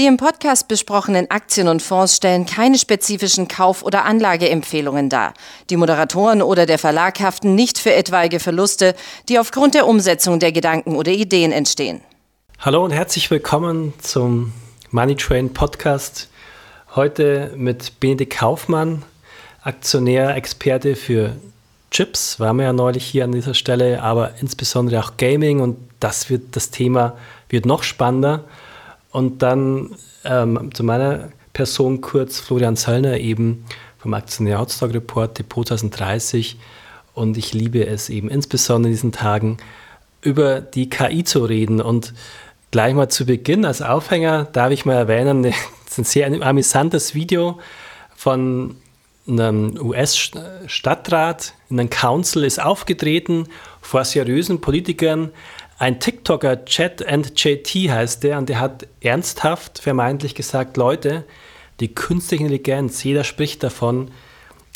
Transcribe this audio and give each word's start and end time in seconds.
Die 0.00 0.06
im 0.06 0.16
Podcast 0.16 0.66
besprochenen 0.66 1.30
Aktien 1.30 1.68
und 1.68 1.82
Fonds 1.82 2.16
stellen 2.16 2.46
keine 2.46 2.78
spezifischen 2.78 3.48
Kauf- 3.48 3.82
oder 3.82 4.06
Anlageempfehlungen 4.06 5.10
dar. 5.10 5.34
Die 5.68 5.76
Moderatoren 5.76 6.40
oder 6.40 6.64
der 6.64 6.78
Verlag 6.78 7.20
haften 7.20 7.54
nicht 7.54 7.78
für 7.78 7.92
etwaige 7.92 8.40
Verluste, 8.40 8.94
die 9.28 9.38
aufgrund 9.38 9.74
der 9.74 9.86
Umsetzung 9.86 10.40
der 10.40 10.52
Gedanken 10.52 10.96
oder 10.96 11.12
Ideen 11.12 11.52
entstehen. 11.52 12.00
Hallo 12.60 12.82
und 12.82 12.92
herzlich 12.92 13.30
willkommen 13.30 13.92
zum 13.98 14.54
Money 14.90 15.16
Train 15.16 15.52
Podcast. 15.52 16.30
Heute 16.96 17.52
mit 17.54 18.00
Benedikt 18.00 18.38
Kaufmann, 18.38 19.02
Aktionär, 19.60 20.34
Experte 20.34 20.96
für 20.96 21.36
Chips, 21.90 22.40
waren 22.40 22.56
wir 22.56 22.64
ja 22.64 22.72
neulich 22.72 23.04
hier 23.04 23.24
an 23.24 23.32
dieser 23.32 23.52
Stelle, 23.52 24.02
aber 24.02 24.30
insbesondere 24.40 25.04
auch 25.04 25.18
Gaming 25.18 25.60
und 25.60 25.76
das 26.00 26.30
wird 26.30 26.56
das 26.56 26.70
Thema 26.70 27.18
wird 27.50 27.66
noch 27.66 27.82
spannender. 27.82 28.44
Und 29.10 29.42
dann 29.42 29.96
ähm, 30.24 30.70
zu 30.72 30.84
meiner 30.84 31.30
Person 31.52 32.00
kurz 32.00 32.38
Florian 32.38 32.76
Zöllner 32.76 33.18
eben 33.18 33.64
vom 33.98 34.14
Aktionär 34.14 34.60
Outstock 34.60 34.94
Report 34.94 35.38
Depot 35.38 35.66
2030 35.66 36.58
und 37.14 37.36
ich 37.36 37.52
liebe 37.52 37.86
es 37.86 38.08
eben 38.08 38.30
insbesondere 38.30 38.90
in 38.90 38.94
diesen 38.94 39.12
Tagen 39.12 39.58
über 40.22 40.60
die 40.60 40.88
KI 40.88 41.24
zu 41.24 41.44
reden 41.44 41.80
und 41.80 42.14
gleich 42.70 42.94
mal 42.94 43.08
zu 43.08 43.26
Beginn 43.26 43.64
als 43.64 43.82
Aufhänger 43.82 44.44
darf 44.44 44.70
ich 44.70 44.84
mal 44.84 44.94
erwähnen, 44.94 45.42
das 45.42 45.54
ist 45.88 45.98
ein 45.98 46.04
sehr 46.04 46.46
amüsantes 46.46 47.14
Video 47.14 47.58
von 48.14 48.76
einem 49.26 49.78
US-Stadtrat, 49.80 51.54
in 51.68 51.78
einem 51.78 51.90
Council 51.90 52.44
ist 52.44 52.60
aufgetreten 52.60 53.48
vor 53.80 54.04
seriösen 54.04 54.60
Politikern. 54.60 55.30
Ein 55.80 55.98
TikToker, 55.98 56.66
Chat 56.66 57.06
and 57.06 57.42
JT 57.42 57.90
heißt 57.90 58.22
der, 58.22 58.36
und 58.36 58.50
der 58.50 58.60
hat 58.60 58.86
ernsthaft 59.00 59.78
vermeintlich 59.78 60.34
gesagt, 60.34 60.76
Leute, 60.76 61.24
die 61.80 61.94
künstliche 61.94 62.44
Intelligenz, 62.44 63.02
jeder 63.02 63.24
spricht 63.24 63.62
davon, 63.62 64.10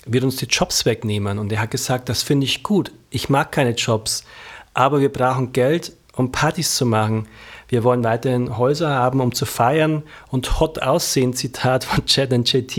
wird 0.07 0.25
uns 0.25 0.37
die 0.37 0.47
Jobs 0.47 0.87
wegnehmen. 0.87 1.39
Und 1.39 1.53
er 1.53 1.61
hat 1.61 1.71
gesagt, 1.71 2.09
das 2.09 2.23
finde 2.23 2.47
ich 2.47 2.63
gut. 2.63 2.91
Ich 3.11 3.29
mag 3.29 3.53
keine 3.53 3.73
Jobs, 3.73 4.25
aber 4.73 5.03
wir 5.03 5.13
brauchen 5.13 5.53
Geld, 5.53 5.93
um 6.15 6.33
Partys 6.33 6.75
zu 6.75 6.87
machen. 6.87 7.29
Wir 7.69 7.85
wollen 7.85 8.03
weiterhin 8.03 8.57
Häuser 8.57 8.89
haben, 8.89 9.21
um 9.21 9.35
zu 9.35 9.45
feiern 9.45 10.05
und 10.31 10.59
hot 10.59 10.81
aussehen, 10.81 11.35
Zitat 11.35 11.85
von 11.85 12.07
Chad 12.07 12.33
und 12.33 12.51
JT. 12.51 12.79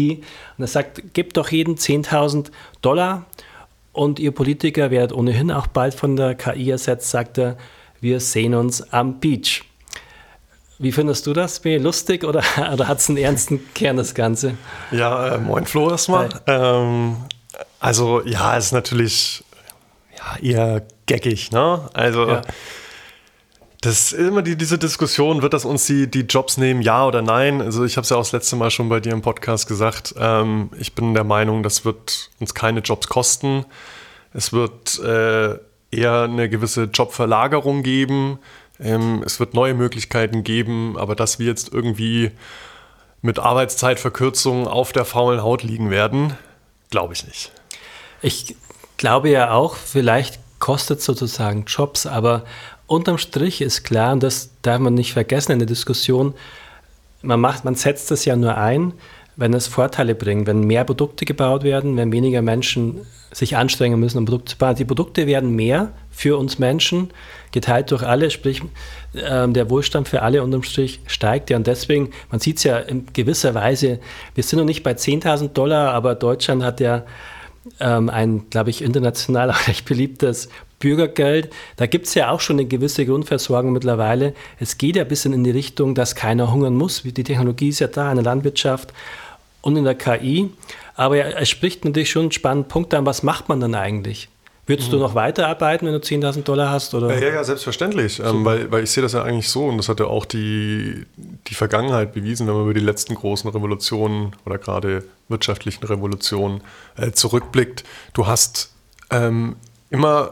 Und 0.58 0.64
er 0.64 0.68
sagt, 0.68 1.14
gebt 1.14 1.38
doch 1.38 1.50
jeden 1.50 1.76
10.000 1.76 2.50
Dollar 2.82 3.28
und 3.94 4.20
ihr 4.20 4.32
Politiker 4.32 4.90
werdet 4.90 5.16
ohnehin 5.16 5.52
auch 5.52 5.68
bald 5.68 5.94
von 5.94 6.16
der 6.16 6.34
KI 6.34 6.72
ersetzt, 6.72 7.12
sagt 7.12 7.38
er, 7.38 7.56
wir 8.02 8.20
sehen 8.20 8.54
uns 8.54 8.82
am 8.94 9.20
Beach. 9.20 9.64
Wie 10.78 10.92
findest 10.92 11.26
du 11.26 11.34
das? 11.34 11.60
Bin 11.60 11.82
lustig 11.84 12.24
oder, 12.24 12.44
oder 12.74 12.88
hat 12.88 13.00
es 13.00 13.10
einen 13.10 13.18
ernsten 13.18 13.74
Kern, 13.74 13.98
das 13.98 14.14
Ganze? 14.14 14.58
Ja, 14.92 15.36
äh, 15.36 15.38
moin 15.38 15.66
Flo 15.66 15.90
erstmal. 15.90 16.30
Ähm, 16.48 17.18
also 17.80 18.22
ja, 18.26 18.58
es 18.58 18.68
ist 18.68 18.72
natürlich 18.74 19.44
ja, 20.18 20.38
eher 20.42 20.88
geckig, 21.06 21.52
ne? 21.52 21.90
Also 21.94 22.28
ja. 22.28 22.42
Das 23.86 24.12
ist 24.12 24.14
immer 24.14 24.42
die, 24.42 24.56
diese 24.56 24.80
Diskussion, 24.80 25.44
wird 25.44 25.54
das 25.54 25.64
uns 25.64 25.86
die, 25.86 26.10
die 26.10 26.22
Jobs 26.22 26.58
nehmen, 26.58 26.82
ja 26.82 27.06
oder 27.06 27.22
nein? 27.22 27.62
Also 27.62 27.86
ich 27.86 27.98
habe 27.98 28.04
es 28.04 28.10
ja 28.10 28.18
auch 28.18 28.22
das 28.22 28.32
letzte 28.32 28.56
Mal 28.56 28.72
schon 28.72 28.90
bei 28.90 29.00
dir 29.00 29.12
im 29.12 29.22
Podcast 29.22 29.68
gesagt. 29.68 30.16
Ähm, 30.18 30.72
ich 30.80 30.96
bin 30.96 31.14
der 31.14 31.24
Meinung, 31.24 31.62
das 31.62 31.86
wird 31.86 32.32
uns 32.40 32.56
keine 32.56 32.80
Jobs 32.80 33.08
kosten. 33.08 33.64
Es 34.34 34.52
wird 34.52 34.98
äh, 35.00 35.60
eher 35.92 36.24
eine 36.24 36.50
gewisse 36.50 36.84
Jobverlagerung 36.86 37.84
geben. 37.84 38.40
Ähm, 38.80 39.24
es 39.26 39.40
wird 39.40 39.54
neue 39.54 39.74
Möglichkeiten 39.74 40.44
geben, 40.44 40.98
aber 40.98 41.16
dass 41.16 41.40
wir 41.40 41.48
jetzt 41.48 41.72
irgendwie 41.74 42.32
mit 43.22 43.40
Arbeitszeitverkürzungen 43.40 44.68
auf 44.68 44.92
der 44.92 45.06
faulen 45.06 45.42
Haut 45.42 45.64
liegen 45.64 45.90
werden, 45.90 46.38
glaube 46.92 47.14
ich 47.14 47.26
nicht. 47.26 47.52
Ich 48.22 48.56
glaube 48.98 49.30
ja 49.30 49.52
auch, 49.52 49.76
vielleicht 49.76 50.40
kostet 50.60 51.02
sozusagen 51.02 51.66
Jobs, 51.66 52.06
aber 52.06 52.46
unterm 52.88 53.18
Strich 53.18 53.62
ist 53.62 53.84
klar, 53.84 54.14
und 54.14 54.24
das 54.24 54.52
darf 54.62 54.80
man 54.80 54.94
nicht 54.94 55.14
vergessen 55.14 55.54
in 55.54 55.60
der 55.60 55.68
Diskussion, 55.68 56.34
man, 57.22 57.40
macht, 57.40 57.66
man 57.66 57.76
setzt 57.76 58.12
das 58.12 58.26
ja 58.26 58.36
nur 58.36 58.58
ein, 58.58 58.94
wenn 59.36 59.54
es 59.54 59.68
Vorteile 59.68 60.16
bringt, 60.16 60.48
wenn 60.48 60.62
mehr 60.62 60.84
Produkte 60.84 61.26
gebaut 61.26 61.64
werden, 61.64 61.98
wenn 61.98 62.12
weniger 62.12 62.42
Menschen 62.42 63.02
sich 63.32 63.58
anstrengen 63.58 64.00
müssen, 64.00 64.20
um 64.20 64.26
Produkte 64.26 64.54
zu 64.54 64.58
bauen. 64.58 64.76
Die 64.76 64.86
Produkte 64.86 65.28
werden 65.28 65.56
mehr 65.56 65.92
für 66.10 66.38
uns 66.38 66.58
Menschen, 66.58 67.10
geteilt 67.52 67.92
durch 67.92 68.04
alle, 68.04 68.32
sprich 68.32 68.62
äh, 69.14 69.48
der 69.50 69.70
Wohlstand 69.70 70.08
für 70.08 70.22
alle 70.22 70.42
unterm 70.42 70.64
Strich 70.64 71.02
steigt 71.08 71.50
ja. 71.50 71.58
Und 71.58 71.68
deswegen, 71.68 72.12
man 72.32 72.40
sieht 72.40 72.58
es 72.58 72.64
ja 72.64 72.78
in 72.78 73.08
gewisser 73.12 73.54
Weise, 73.54 74.00
wir 74.36 74.44
sind 74.44 74.60
noch 74.60 74.66
nicht 74.66 74.84
bei 74.84 74.94
10.000 74.94 75.50
Dollar, 75.50 75.94
aber 75.94 76.16
Deutschland 76.16 76.64
hat 76.64 76.80
ja 76.80 77.04
ähm, 77.82 78.10
ein, 78.10 78.50
glaube 78.50 78.70
ich, 78.70 78.82
international 78.82 79.52
auch 79.52 79.68
recht 79.68 79.86
beliebtes 79.86 80.48
Bürgergeld. 80.80 81.52
Da 81.78 81.88
gibt 81.88 82.08
es 82.08 82.14
ja 82.14 82.30
auch 82.32 82.40
schon 82.40 82.58
eine 82.58 82.68
gewisse 82.68 83.06
Grundversorgung 83.06 83.74
mittlerweile. 83.74 84.34
Es 84.60 84.78
geht 84.78 84.96
ja 84.96 85.04
ein 85.04 85.08
bisschen 85.08 85.34
in 85.34 85.44
die 85.44 85.52
Richtung, 85.52 85.96
dass 85.96 86.16
keiner 86.16 86.52
hungern 86.54 86.76
muss. 86.76 87.04
Die 87.04 87.24
Technologie 87.24 87.70
ist 87.70 87.80
ja 87.80 87.88
da 87.88 88.10
in 88.10 88.16
der 88.16 88.26
Landwirtschaft 88.26 88.94
und 89.66 89.76
in 89.76 89.84
der 89.84 89.96
KI. 89.96 90.52
Aber 90.96 91.18
es 91.18 91.50
spricht 91.50 91.84
natürlich 91.84 92.12
schon 92.12 92.24
einen 92.24 92.32
spannenden 92.32 92.70
Punkt 92.70 92.94
an, 92.94 93.06
was 93.06 93.24
macht 93.24 93.50
man 93.50 93.60
dann 93.60 93.74
eigentlich? 93.74 94.30
Würdest 94.68 94.90
mhm. 94.90 94.94
du 94.94 95.00
noch 95.00 95.16
weiterarbeiten, 95.16 95.88
wenn 95.88 95.94
du 95.94 96.00
10.000 96.00 96.44
Dollar 96.44 96.70
hast? 96.70 96.94
Oder? 96.94 97.20
Ja, 97.20 97.34
ja, 97.34 97.44
selbstverständlich. 97.44 98.20
Ähm, 98.20 98.46
weil, 98.46 98.72
weil 98.72 98.84
ich 98.84 98.92
sehe 98.92 99.02
das 99.02 99.14
ja 99.14 99.24
eigentlich 99.24 99.50
so 99.50 99.66
und 99.66 99.78
das 99.78 99.90
hat 99.90 100.00
ja 100.00 100.06
auch 100.06 100.26
die, 100.26 101.06
die 101.18 101.56
Vergangenheit 101.56 102.14
bewiesen, 102.14 102.48
wenn 102.48 102.54
man 102.54 102.64
über 102.64 102.74
die 102.76 102.80
letzten 102.80 103.16
großen 103.16 103.50
Revolutionen 103.50 104.36
oder 104.46 104.60
gerade 104.60 105.04
wirtschaftlichen 105.30 105.84
Revolutionen 105.84 106.62
äh, 106.96 107.12
zurückblickt. 107.12 107.84
Du 108.14 108.28
hast 108.28 108.72
ähm, 109.10 109.56
immer 109.90 110.32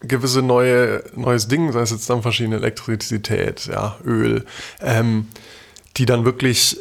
gewisse 0.00 0.40
neue, 0.40 1.04
neues 1.14 1.48
Ding, 1.48 1.70
sei 1.72 1.80
es 1.80 1.90
jetzt 1.90 2.08
dann 2.08 2.22
verschiedene 2.22 2.56
Elektrizität, 2.56 3.66
ja, 3.66 3.96
Öl, 4.04 4.44
ähm, 4.80 5.28
die 5.96 6.06
dann 6.06 6.24
wirklich 6.24 6.78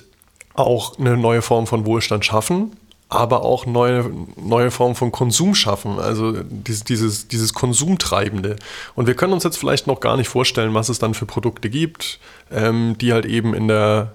auch 0.53 0.99
eine 0.99 1.17
neue 1.17 1.41
Form 1.41 1.67
von 1.67 1.85
Wohlstand 1.85 2.25
schaffen, 2.25 2.75
aber 3.09 3.43
auch 3.43 3.65
neue, 3.65 4.09
neue 4.37 4.71
Formen 4.71 4.95
von 4.95 5.11
Konsum 5.11 5.53
schaffen, 5.53 5.99
also 5.99 6.33
dieses, 6.43 6.83
dieses, 6.83 7.27
dieses 7.27 7.53
Konsumtreibende. 7.53 8.55
Und 8.95 9.07
wir 9.07 9.15
können 9.15 9.33
uns 9.33 9.43
jetzt 9.43 9.57
vielleicht 9.57 9.87
noch 9.87 9.99
gar 9.99 10.17
nicht 10.17 10.29
vorstellen, 10.29 10.73
was 10.73 10.89
es 10.89 10.99
dann 10.99 11.13
für 11.13 11.25
Produkte 11.25 11.69
gibt, 11.69 12.19
ähm, 12.51 12.95
die 12.99 13.13
halt 13.13 13.25
eben 13.25 13.53
in 13.53 13.67
der 13.67 14.13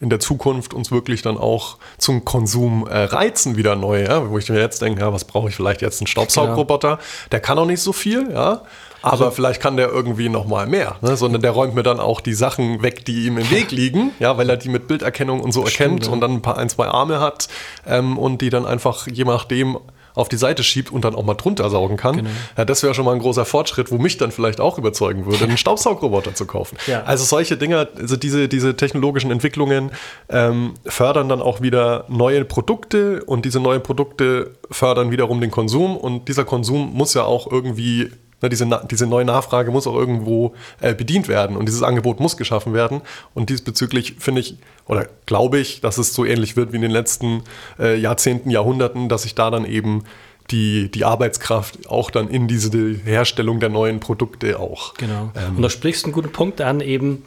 in 0.00 0.08
der 0.08 0.18
Zukunft 0.18 0.72
uns 0.72 0.90
wirklich 0.90 1.20
dann 1.20 1.36
auch 1.36 1.76
zum 1.98 2.24
Konsum 2.24 2.86
äh, 2.86 3.04
reizen 3.04 3.58
wieder 3.58 3.76
neu, 3.76 4.02
ja? 4.02 4.30
wo 4.30 4.38
ich 4.38 4.48
mir 4.48 4.58
jetzt 4.58 4.80
denke, 4.80 5.02
ja, 5.02 5.12
was 5.12 5.24
brauche 5.24 5.50
ich 5.50 5.54
vielleicht 5.54 5.82
jetzt 5.82 6.00
einen 6.00 6.06
Staubsaugroboter? 6.06 6.98
Der 7.30 7.40
kann 7.40 7.58
auch 7.58 7.66
nicht 7.66 7.82
so 7.82 7.92
viel, 7.92 8.32
ja, 8.32 8.62
aber 9.02 9.12
also, 9.12 9.30
vielleicht 9.30 9.60
kann 9.60 9.76
der 9.76 9.88
irgendwie 9.88 10.28
noch 10.28 10.46
mal 10.46 10.66
mehr, 10.66 10.96
ne? 11.00 11.16
sondern 11.16 11.42
der 11.42 11.52
räumt 11.52 11.74
mir 11.74 11.82
dann 11.82 12.00
auch 12.00 12.20
die 12.20 12.34
Sachen 12.34 12.82
weg, 12.82 13.04
die 13.04 13.26
ihm 13.26 13.38
im 13.38 13.50
Weg 13.50 13.70
liegen, 13.70 14.12
ja, 14.18 14.36
weil 14.36 14.48
er 14.50 14.56
die 14.56 14.68
mit 14.68 14.88
Bilderkennung 14.88 15.40
und 15.40 15.52
so 15.52 15.66
Stimmt, 15.66 15.80
erkennt 15.80 16.06
ja. 16.06 16.12
und 16.12 16.20
dann 16.20 16.32
ein 16.32 16.42
paar 16.42 16.58
ein 16.58 16.68
zwei 16.68 16.86
Arme 16.86 17.20
hat 17.20 17.48
ähm, 17.86 18.18
und 18.18 18.40
die 18.42 18.50
dann 18.50 18.66
einfach 18.66 19.06
je 19.06 19.24
nachdem 19.24 19.78
auf 20.14 20.28
die 20.28 20.36
Seite 20.36 20.62
schiebt 20.62 20.92
und 20.92 21.04
dann 21.04 21.14
auch 21.14 21.24
mal 21.24 21.34
drunter 21.34 21.70
saugen 21.70 21.96
kann. 21.96 22.16
Genau. 22.16 22.30
Ja, 22.56 22.64
das 22.64 22.82
wäre 22.82 22.94
schon 22.94 23.04
mal 23.04 23.12
ein 23.12 23.20
großer 23.20 23.44
Fortschritt, 23.44 23.90
wo 23.90 23.98
mich 23.98 24.16
dann 24.16 24.30
vielleicht 24.32 24.60
auch 24.60 24.78
überzeugen 24.78 25.26
würde, 25.26 25.44
einen 25.44 25.56
Staubsaugroboter 25.56 26.34
zu 26.34 26.46
kaufen. 26.46 26.76
Ja. 26.86 27.02
Also 27.04 27.24
solche 27.24 27.56
Dinge, 27.56 27.88
also 27.96 28.16
diese, 28.16 28.48
diese 28.48 28.76
technologischen 28.76 29.30
Entwicklungen 29.30 29.92
ähm, 30.28 30.74
fördern 30.84 31.28
dann 31.28 31.40
auch 31.40 31.60
wieder 31.60 32.04
neue 32.08 32.44
Produkte 32.44 33.24
und 33.24 33.44
diese 33.44 33.60
neuen 33.60 33.82
Produkte 33.82 34.52
fördern 34.70 35.10
wiederum 35.10 35.40
den 35.40 35.50
Konsum 35.50 35.96
und 35.96 36.28
dieser 36.28 36.44
Konsum 36.44 36.92
muss 36.92 37.14
ja 37.14 37.24
auch 37.24 37.50
irgendwie 37.50 38.10
Ne, 38.42 38.48
diese, 38.48 38.66
diese 38.90 39.06
neue 39.06 39.24
Nachfrage 39.24 39.70
muss 39.70 39.86
auch 39.86 39.96
irgendwo 39.96 40.54
äh, 40.80 40.94
bedient 40.94 41.28
werden 41.28 41.56
und 41.56 41.66
dieses 41.66 41.82
Angebot 41.82 42.20
muss 42.20 42.36
geschaffen 42.36 42.72
werden. 42.72 43.02
Und 43.34 43.50
diesbezüglich 43.50 44.16
finde 44.18 44.40
ich 44.40 44.56
oder 44.86 45.08
glaube 45.26 45.58
ich, 45.58 45.80
dass 45.80 45.98
es 45.98 46.14
so 46.14 46.24
ähnlich 46.24 46.56
wird 46.56 46.72
wie 46.72 46.76
in 46.76 46.82
den 46.82 46.90
letzten 46.90 47.42
äh, 47.78 47.98
Jahrzehnten, 47.98 48.50
Jahrhunderten, 48.50 49.08
dass 49.08 49.22
sich 49.22 49.34
da 49.34 49.50
dann 49.50 49.64
eben 49.64 50.04
die, 50.50 50.90
die 50.90 51.04
Arbeitskraft 51.04 51.88
auch 51.88 52.10
dann 52.10 52.28
in 52.28 52.48
diese 52.48 52.70
Herstellung 53.04 53.60
der 53.60 53.68
neuen 53.68 54.00
Produkte 54.00 54.58
auch. 54.58 54.94
Genau. 54.94 55.30
Ähm, 55.36 55.56
und 55.56 55.62
da 55.62 55.70
sprichst 55.70 56.02
du 56.02 56.06
einen 56.06 56.14
guten 56.14 56.32
Punkt 56.32 56.60
an, 56.60 56.80
eben 56.80 57.22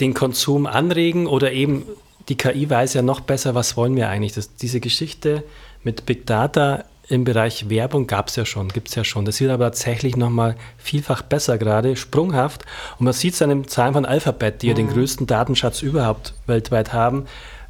den 0.00 0.14
Konsum 0.14 0.66
anregen 0.66 1.26
oder 1.26 1.52
eben 1.52 1.84
die 2.28 2.36
KI 2.36 2.68
weiß 2.68 2.94
ja 2.94 3.02
noch 3.02 3.20
besser, 3.20 3.54
was 3.54 3.76
wollen 3.76 3.96
wir 3.96 4.08
eigentlich. 4.08 4.32
Das, 4.32 4.56
diese 4.56 4.80
Geschichte 4.80 5.44
mit 5.82 6.06
Big 6.06 6.26
Data 6.26 6.84
im 7.08 7.24
Bereich 7.24 7.68
Werbung 7.68 8.06
gab 8.06 8.28
es 8.28 8.36
ja 8.36 8.44
schon, 8.44 8.68
gibt 8.68 8.88
es 8.88 8.94
ja 8.94 9.04
schon. 9.04 9.24
Das 9.24 9.40
wird 9.40 9.50
aber 9.50 9.66
tatsächlich 9.66 10.16
nochmal 10.16 10.56
vielfach 10.76 11.22
besser 11.22 11.56
gerade, 11.56 11.96
sprunghaft. 11.96 12.64
Und 12.98 13.04
man 13.04 13.12
sieht 13.12 13.34
es 13.34 13.42
an 13.42 13.50
den 13.50 13.68
Zahlen 13.68 13.94
von 13.94 14.04
Alphabet, 14.04 14.62
die 14.62 14.66
mhm. 14.66 14.70
ja 14.70 14.74
den 14.74 14.86
mhm. 14.86 14.92
größten 14.92 15.26
Datenschatz 15.26 15.82
überhaupt 15.82 16.34
weltweit 16.46 16.92
haben. 16.92 17.26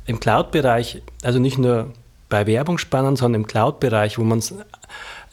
Im 0.07 0.21
Cloud-Bereich, 0.21 1.03
also 1.23 1.39
nicht 1.39 1.59
nur 1.59 1.93
bei 2.29 2.47
Werbung 2.47 2.79
spannend, 2.79 3.19
sondern 3.19 3.43
im 3.43 3.47
Cloud-Bereich, 3.47 4.19
wo 4.19 4.25
man 4.25 4.39
es 4.39 4.55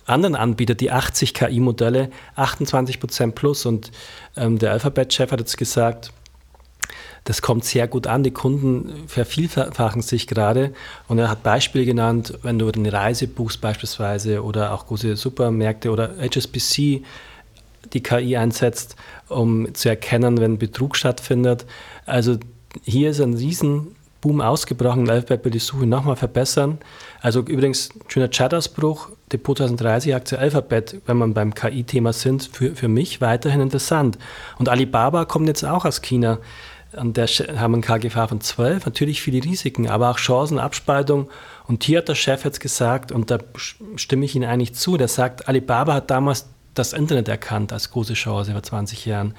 anderen 0.05 0.35
Anbieter, 0.35 0.75
die 0.75 0.91
80 0.91 1.33
KI-Modelle, 1.33 2.09
28 2.35 2.99
Prozent 2.99 3.35
plus. 3.35 3.65
Und 3.65 3.91
ähm, 4.35 4.59
der 4.59 4.71
Alphabet-Chef 4.71 5.31
hat 5.31 5.39
jetzt 5.39 5.57
gesagt, 5.57 6.11
das 7.25 7.41
kommt 7.41 7.63
sehr 7.63 7.87
gut 7.87 8.07
an. 8.07 8.23
Die 8.23 8.31
Kunden 8.31 9.07
vervielfachen 9.07 10.01
sich 10.01 10.27
gerade. 10.27 10.73
Und 11.07 11.19
er 11.19 11.29
hat 11.29 11.43
Beispiele 11.43 11.85
genannt, 11.85 12.37
wenn 12.41 12.59
du 12.59 12.69
eine 12.69 12.91
Reise 12.91 13.27
buchst 13.27 13.61
beispielsweise 13.61 14.43
oder 14.43 14.73
auch 14.73 14.87
große 14.87 15.15
Supermärkte 15.15 15.91
oder 15.91 16.15
HSBC 16.19 17.03
die 17.93 18.03
KI 18.03 18.37
einsetzt, 18.37 18.95
um 19.29 19.73
zu 19.73 19.89
erkennen, 19.89 20.39
wenn 20.39 20.57
Betrug 20.57 20.95
stattfindet. 20.95 21.65
Also 22.05 22.37
hier 22.83 23.11
ist 23.11 23.21
ein 23.21 23.35
Riesenboom 23.35 24.41
ausgebrochen. 24.41 25.09
Alphabet 25.09 25.45
will 25.45 25.51
die 25.51 25.59
Suche 25.59 25.85
nochmal 25.85 26.15
verbessern. 26.15 26.79
Also 27.21 27.41
übrigens, 27.41 27.89
schöner 28.07 28.29
Chatausbruch, 28.29 29.09
Depot 29.31 29.57
2030 29.57 30.15
Aktie 30.15 30.37
Alphabet, 30.37 31.01
wenn 31.05 31.17
man 31.17 31.33
beim 31.33 31.53
KI-Thema 31.53 32.13
sind, 32.13 32.49
für, 32.51 32.75
für 32.75 32.87
mich 32.87 33.21
weiterhin 33.21 33.61
interessant. 33.61 34.17
Und 34.57 34.69
Alibaba 34.69 35.25
kommt 35.25 35.47
jetzt 35.47 35.63
auch 35.63 35.85
aus 35.85 36.01
China. 36.01 36.39
Und 36.97 37.17
der 37.17 37.27
haben 37.27 37.75
ein 37.75 37.81
KGV 37.81 38.29
von 38.29 38.41
12, 38.41 38.85
natürlich 38.85 39.21
viele 39.21 39.43
Risiken, 39.43 39.89
aber 39.89 40.09
auch 40.11 40.17
Chancen, 40.17 40.59
Abspaltung. 40.59 41.29
Und 41.67 41.83
hier 41.83 41.99
hat 41.99 42.09
der 42.09 42.15
Chef 42.15 42.43
jetzt 42.45 42.59
gesagt, 42.59 43.11
und 43.11 43.31
da 43.31 43.39
stimme 43.95 44.25
ich 44.25 44.35
Ihnen 44.35 44.49
eigentlich 44.49 44.75
zu, 44.75 44.97
der 44.97 45.07
sagt, 45.07 45.47
Alibaba 45.47 45.95
hat 45.95 46.11
damals 46.11 46.47
das 46.73 46.93
Internet 46.93 47.27
erkannt 47.27 47.71
als 47.71 47.91
große 47.91 48.13
Chance 48.13 48.51
vor 48.51 48.63
20 48.63 49.05
Jahren. 49.05 49.35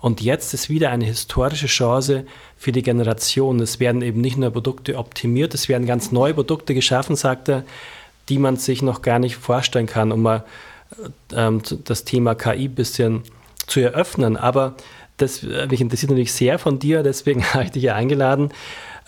Und 0.00 0.20
jetzt 0.20 0.54
ist 0.54 0.68
wieder 0.68 0.90
eine 0.90 1.04
historische 1.04 1.66
Chance 1.66 2.26
für 2.56 2.72
die 2.72 2.82
Generation. 2.82 3.60
Es 3.60 3.80
werden 3.80 4.02
eben 4.02 4.20
nicht 4.20 4.36
nur 4.36 4.50
Produkte 4.50 4.96
optimiert, 4.96 5.54
es 5.54 5.68
werden 5.68 5.86
ganz 5.86 6.12
neue 6.12 6.34
Produkte 6.34 6.74
geschaffen, 6.74 7.16
sagt 7.16 7.48
er, 7.48 7.64
die 8.28 8.38
man 8.38 8.56
sich 8.56 8.82
noch 8.82 9.02
gar 9.02 9.18
nicht 9.18 9.36
vorstellen 9.36 9.86
kann, 9.86 10.12
um 10.12 10.22
mal 10.22 10.44
ähm, 11.32 11.62
das 11.84 12.04
Thema 12.04 12.34
KI 12.34 12.66
ein 12.66 12.74
bisschen 12.74 13.22
zu 13.66 13.80
eröffnen. 13.80 14.36
Aber 14.36 14.74
das 15.16 15.42
äh, 15.42 15.66
mich 15.68 15.80
interessiert 15.80 16.10
natürlich 16.10 16.32
sehr 16.32 16.58
von 16.58 16.78
dir, 16.78 17.02
deswegen 17.02 17.44
habe 17.54 17.64
ich 17.64 17.70
dich 17.70 17.84
ja 17.84 17.94
eingeladen, 17.94 18.50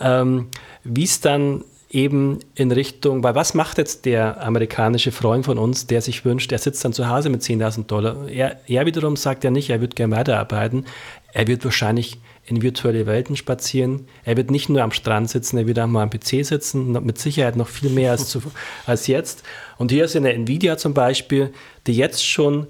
ähm, 0.01 0.49
wie 0.85 1.05
es 1.05 1.21
dann 1.21 1.65
eben 1.91 2.41
in 2.55 2.71
Richtung, 2.71 3.23
weil 3.23 3.35
was 3.35 3.55
macht 3.55 3.79
jetzt 3.79 4.05
der 4.05 4.43
amerikanische 4.43 5.11
Freund 5.11 5.47
von 5.47 5.59
uns, 5.59 5.87
der 5.87 6.03
sich 6.03 6.25
wünscht, 6.25 6.53
er 6.53 6.59
sitzt 6.59 6.85
dann 6.85 6.93
zu 6.93 7.09
Hause 7.09 7.31
mit 7.31 7.41
10.000 7.41 7.87
Dollar. 7.87 8.29
Er, 8.29 8.61
er 8.67 8.85
wiederum 8.85 9.17
sagt 9.17 9.43
ja 9.45 9.51
nicht, 9.51 9.71
er 9.71 9.81
wird 9.81 9.97
gerne 9.97 10.15
weiterarbeiten. 10.15 10.85
Er 11.33 11.47
wird 11.47 11.65
wahrscheinlich 11.65 12.19
in 12.45 12.63
virtuelle 12.63 13.07
Welten 13.07 13.37
spazieren. 13.37 14.07
Er 14.25 14.37
wird 14.37 14.51
nicht 14.51 14.69
nur 14.69 14.83
am 14.83 14.93
Strand 14.93 15.31
sitzen, 15.31 15.59
er 15.59 15.67
wird 15.67 15.79
auch 15.79 15.87
mal 15.87 16.03
am 16.03 16.11
PC 16.11 16.45
sitzen, 16.45 16.93
mit 17.05 17.19
Sicherheit 17.19 17.57
noch 17.57 17.69
viel 17.69 17.91
mehr 17.91 18.13
als, 18.13 18.29
zu, 18.29 18.43
als 18.87 19.07
jetzt. 19.07 19.43
Und 19.79 19.91
hier 19.91 20.05
ist 20.05 20.17
eine 20.17 20.33
Nvidia 20.33 20.77
zum 20.77 20.95
Beispiel, 20.95 21.53
die 21.87 21.95
jetzt 21.95 22.27
schon 22.27 22.67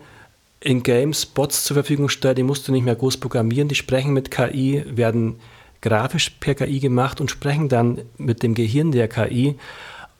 in 0.61 0.83
Games 0.83 1.27
Bots 1.27 1.65
zur 1.65 1.75
Verfügung 1.75 2.09
stellt, 2.09 2.39
die 2.39 2.43
musst 2.43 2.67
du 2.67 2.73
nicht 2.73 2.85
mehr 2.85 2.97
groß 2.97 3.19
programmieren, 3.19 3.69
die 3.69 3.75
sprechen 3.75 4.13
mit 4.13 4.31
KI, 4.31 4.85
werden 4.87 5.37
grafisch 5.81 6.31
per 6.41 6.55
KI 6.55 6.81
gemacht 6.81 7.21
und 7.21 7.31
sprechen 7.31 7.69
dann 7.69 8.03
mit 8.17 8.43
dem 8.43 8.55
Gehirn 8.55 8.91
der 8.91 9.09
KI. 9.09 9.57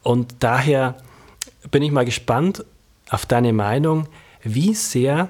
Und 0.03 0.35
daher 0.39 0.95
bin 1.71 1.83
ich 1.83 1.91
mal 1.91 2.05
gespannt 2.05 2.63
auf 3.09 3.25
deine 3.25 3.51
Meinung, 3.51 4.07
wie 4.43 4.73
sehr 4.73 5.29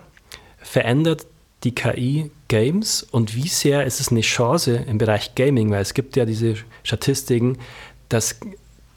verändert 0.61 1.25
die 1.63 1.73
KI 1.73 2.29
Games 2.47 3.03
und 3.03 3.35
wie 3.35 3.47
sehr 3.47 3.85
ist 3.85 3.99
es 3.99 4.09
eine 4.09 4.21
Chance 4.21 4.85
im 4.87 4.97
Bereich 4.97 5.35
Gaming, 5.35 5.71
weil 5.71 5.81
es 5.81 5.93
gibt 5.93 6.15
ja 6.15 6.25
diese 6.25 6.55
Statistiken, 6.83 7.57
dass 8.09 8.39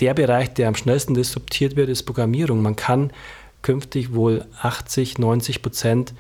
der 0.01 0.15
Bereich, 0.15 0.53
der 0.55 0.69
am 0.69 0.75
schnellsten 0.75 1.15
disruptiert 1.15 1.77
wird, 1.77 1.89
ist 1.89 2.05
Programmierung. 2.05 2.63
Man 2.63 2.77
kann 2.77 3.13
künftig 3.63 4.15
wohl 4.15 4.45
80, 4.61 5.19
90 5.19 5.63
Prozent 5.63 6.15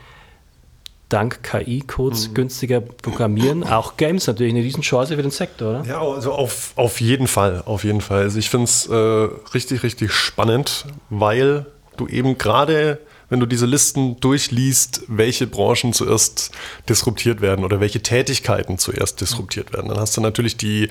dank 1.12 1.42
KI-Codes 1.42 2.30
mhm. 2.30 2.34
günstiger 2.34 2.80
programmieren. 2.80 3.64
Auch 3.64 3.96
Games 3.96 4.26
natürlich 4.26 4.54
eine 4.54 4.62
Riesenchance 4.62 5.14
für 5.14 5.22
den 5.22 5.30
Sektor, 5.30 5.80
oder? 5.80 5.84
Ja, 5.84 6.00
also 6.00 6.32
auf, 6.32 6.72
auf 6.76 7.00
jeden 7.00 7.26
Fall, 7.26 7.62
auf 7.66 7.84
jeden 7.84 8.00
Fall. 8.00 8.22
Also 8.22 8.38
ich 8.38 8.48
finde 8.48 8.64
es 8.64 8.86
äh, 8.86 8.94
richtig, 8.94 9.82
richtig 9.82 10.12
spannend, 10.12 10.86
weil 11.10 11.66
du 11.96 12.06
eben 12.06 12.38
gerade 12.38 12.98
wenn 13.32 13.40
du 13.40 13.46
diese 13.46 13.64
Listen 13.64 14.20
durchliest, 14.20 15.04
welche 15.08 15.46
Branchen 15.46 15.94
zuerst 15.94 16.50
disruptiert 16.86 17.40
werden 17.40 17.64
oder 17.64 17.80
welche 17.80 18.02
Tätigkeiten 18.02 18.76
zuerst 18.76 19.22
disruptiert 19.22 19.72
werden. 19.72 19.88
Dann 19.88 19.98
hast 19.98 20.14
du 20.18 20.20
natürlich 20.20 20.58
die, 20.58 20.90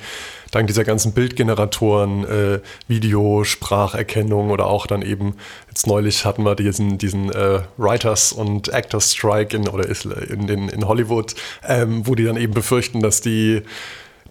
dank 0.50 0.66
dieser 0.66 0.82
ganzen 0.82 1.12
Bildgeneratoren, 1.12 2.24
äh, 2.24 2.60
Videospracherkennung 2.88 4.50
oder 4.50 4.66
auch 4.66 4.88
dann 4.88 5.02
eben, 5.02 5.36
jetzt 5.68 5.86
neulich 5.86 6.24
hatten 6.24 6.42
wir 6.42 6.56
diesen, 6.56 6.98
diesen 6.98 7.30
äh, 7.30 7.60
Writers- 7.76 8.32
und 8.32 8.70
Actors-Strike 8.70 9.56
in, 9.56 9.68
oder 9.68 9.88
in, 10.28 10.48
in, 10.48 10.68
in 10.68 10.88
Hollywood, 10.88 11.36
ähm, 11.68 12.08
wo 12.08 12.16
die 12.16 12.24
dann 12.24 12.36
eben 12.36 12.54
befürchten, 12.54 13.02
dass 13.02 13.20
die 13.20 13.62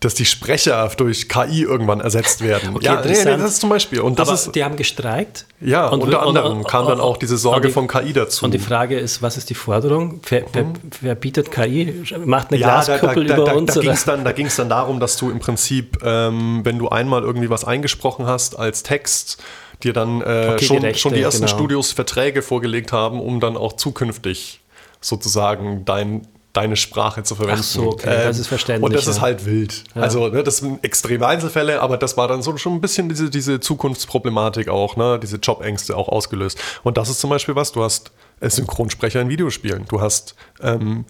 dass 0.01 0.15
die 0.15 0.25
Sprecher 0.25 0.91
durch 0.97 1.29
KI 1.29 1.61
irgendwann 1.61 2.01
ersetzt 2.01 2.41
werden. 2.43 2.75
Okay, 2.75 2.85
ja, 2.85 3.01
nee, 3.05 3.11
nee, 3.11 3.23
das 3.23 3.51
ist 3.51 3.61
zum 3.61 3.69
Beispiel. 3.69 4.01
Und 4.01 4.19
das 4.19 4.27
Aber 4.27 4.35
ist, 4.35 4.51
die 4.55 4.63
haben 4.63 4.75
gestreikt. 4.75 5.45
Ja, 5.61 5.87
und, 5.87 6.01
unter 6.01 6.21
und, 6.21 6.27
anderem 6.27 6.57
und, 6.59 6.67
kam 6.67 6.87
dann 6.87 6.99
auch 6.99 7.17
diese 7.17 7.37
Sorge 7.37 7.67
die, 7.67 7.73
von 7.73 7.87
KI 7.87 8.11
dazu. 8.11 8.43
Und 8.43 8.53
die 8.53 8.59
Frage 8.59 8.99
ist, 8.99 9.21
was 9.21 9.37
ist 9.37 9.51
die 9.51 9.53
Forderung? 9.53 10.19
Wer, 10.27 10.45
wer, 10.53 10.63
mhm. 10.65 10.73
wer 11.01 11.15
bietet 11.15 11.51
KI? 11.51 12.03
Macht 12.25 12.49
eine 12.49 12.59
ja, 12.59 12.81
Glaskuppel 12.81 13.25
da, 13.27 13.35
da, 13.35 13.41
über 13.41 13.51
da, 13.51 13.57
uns? 13.57 13.73
Da, 13.73 13.81
ging 13.81 13.91
es 13.91 14.03
dann, 14.03 14.25
da 14.25 14.33
dann 14.33 14.69
darum, 14.69 14.99
dass 14.99 15.17
du 15.17 15.29
im 15.29 15.39
Prinzip, 15.39 15.99
ähm, 16.03 16.61
wenn 16.63 16.79
du 16.79 16.89
einmal 16.89 17.21
irgendwie 17.21 17.51
was 17.51 17.63
eingesprochen 17.63 18.25
hast 18.25 18.57
als 18.57 18.81
Text, 18.81 19.37
dir 19.83 19.93
dann 19.93 20.21
äh, 20.21 20.49
okay, 20.53 20.65
schon, 20.65 20.79
die 20.79 20.85
Rechte, 20.87 20.99
schon 20.99 21.13
die 21.13 21.21
ersten 21.21 21.45
genau. 21.45 21.55
Studios 21.55 21.91
Verträge 21.91 22.41
vorgelegt 22.41 22.91
haben, 22.91 23.21
um 23.21 23.39
dann 23.39 23.55
auch 23.55 23.73
zukünftig 23.73 24.61
sozusagen 24.99 25.85
dein 25.85 26.27
deine 26.53 26.75
Sprache 26.75 27.23
zu 27.23 27.35
verwenden. 27.35 27.61
Ach 27.61 27.63
so, 27.63 27.87
okay, 27.87 28.09
ähm, 28.09 28.27
das 28.27 28.39
ist 28.39 28.47
verständlich. 28.47 28.85
Und 28.85 28.93
das 28.93 29.05
ja. 29.05 29.11
ist 29.11 29.21
halt 29.21 29.45
wild. 29.45 29.83
Ja. 29.95 30.01
Also, 30.01 30.27
ne, 30.27 30.43
das 30.43 30.57
sind 30.57 30.83
extreme 30.83 31.25
Einzelfälle, 31.25 31.81
aber 31.81 31.97
das 31.97 32.17
war 32.17 32.27
dann 32.27 32.41
so 32.41 32.55
schon 32.57 32.73
ein 32.73 32.81
bisschen 32.81 33.09
diese, 33.09 33.29
diese 33.29 33.59
Zukunftsproblematik 33.59 34.67
auch, 34.67 34.97
ne, 34.97 35.19
diese 35.21 35.37
Jobängste 35.37 35.95
auch 35.95 36.09
ausgelöst. 36.09 36.59
Und 36.83 36.97
das 36.97 37.09
ist 37.09 37.21
zum 37.21 37.29
Beispiel 37.29 37.55
was, 37.55 37.71
du 37.71 37.83
hast 37.83 38.11
Synchronsprecher 38.41 39.21
in 39.21 39.29
Videospielen, 39.29 39.85
du 39.87 40.01
hast 40.01 40.35
ähm, 40.61 41.05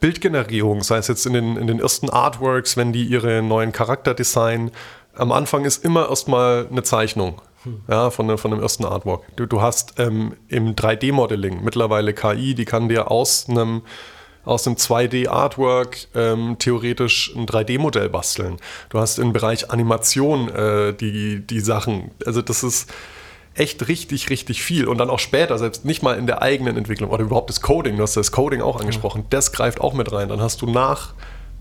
Bildgenerierung, 0.00 0.82
sei 0.82 0.98
es 0.98 1.08
jetzt 1.08 1.26
in 1.26 1.32
den, 1.32 1.56
in 1.56 1.66
den 1.66 1.80
ersten 1.80 2.10
Artworks, 2.10 2.76
wenn 2.76 2.92
die 2.92 3.04
ihre 3.04 3.42
neuen 3.42 3.72
Charakter 3.72 4.14
designen. 4.14 4.70
Am 5.14 5.32
Anfang 5.32 5.64
ist 5.64 5.84
immer 5.84 6.08
erstmal 6.08 6.68
eine 6.70 6.82
Zeichnung. 6.82 7.40
Hm. 7.64 7.80
Ja, 7.88 8.10
von, 8.10 8.38
von 8.38 8.50
dem 8.50 8.60
ersten 8.60 8.84
Artwork. 8.84 9.24
Du, 9.36 9.46
du 9.46 9.60
hast 9.60 9.94
ähm, 9.98 10.34
im 10.48 10.76
3D-Modeling 10.76 11.64
mittlerweile 11.64 12.12
KI, 12.14 12.54
die 12.54 12.64
kann 12.64 12.88
dir 12.88 13.10
aus 13.10 13.46
einem 13.48 13.82
aus 14.46 14.66
einem 14.66 14.76
2D-Artwork 14.76 16.08
ähm, 16.14 16.56
theoretisch 16.58 17.34
ein 17.36 17.46
3D-Modell 17.46 18.08
basteln. 18.08 18.56
Du 18.88 18.98
hast 18.98 19.18
im 19.18 19.32
Bereich 19.32 19.70
Animation 19.70 20.48
äh, 20.48 20.94
die, 20.94 21.46
die 21.46 21.60
Sachen. 21.60 22.12
Also 22.24 22.40
das 22.40 22.62
ist 22.62 22.90
echt 23.54 23.88
richtig, 23.88 24.30
richtig 24.30 24.62
viel. 24.62 24.86
Und 24.86 24.98
dann 24.98 25.10
auch 25.10 25.18
später, 25.18 25.58
selbst 25.58 25.84
nicht 25.84 26.02
mal 26.02 26.16
in 26.16 26.26
der 26.26 26.42
eigenen 26.42 26.76
Entwicklung 26.76 27.10
oder 27.10 27.24
überhaupt 27.24 27.50
das 27.50 27.60
Coding, 27.60 27.96
du 27.96 28.02
hast 28.02 28.16
das 28.16 28.32
Coding 28.32 28.62
auch 28.62 28.80
angesprochen, 28.80 29.24
das 29.30 29.52
greift 29.52 29.80
auch 29.80 29.94
mit 29.94 30.12
rein. 30.12 30.28
Dann 30.28 30.40
hast 30.40 30.62
du 30.62 30.70
nach 30.70 31.14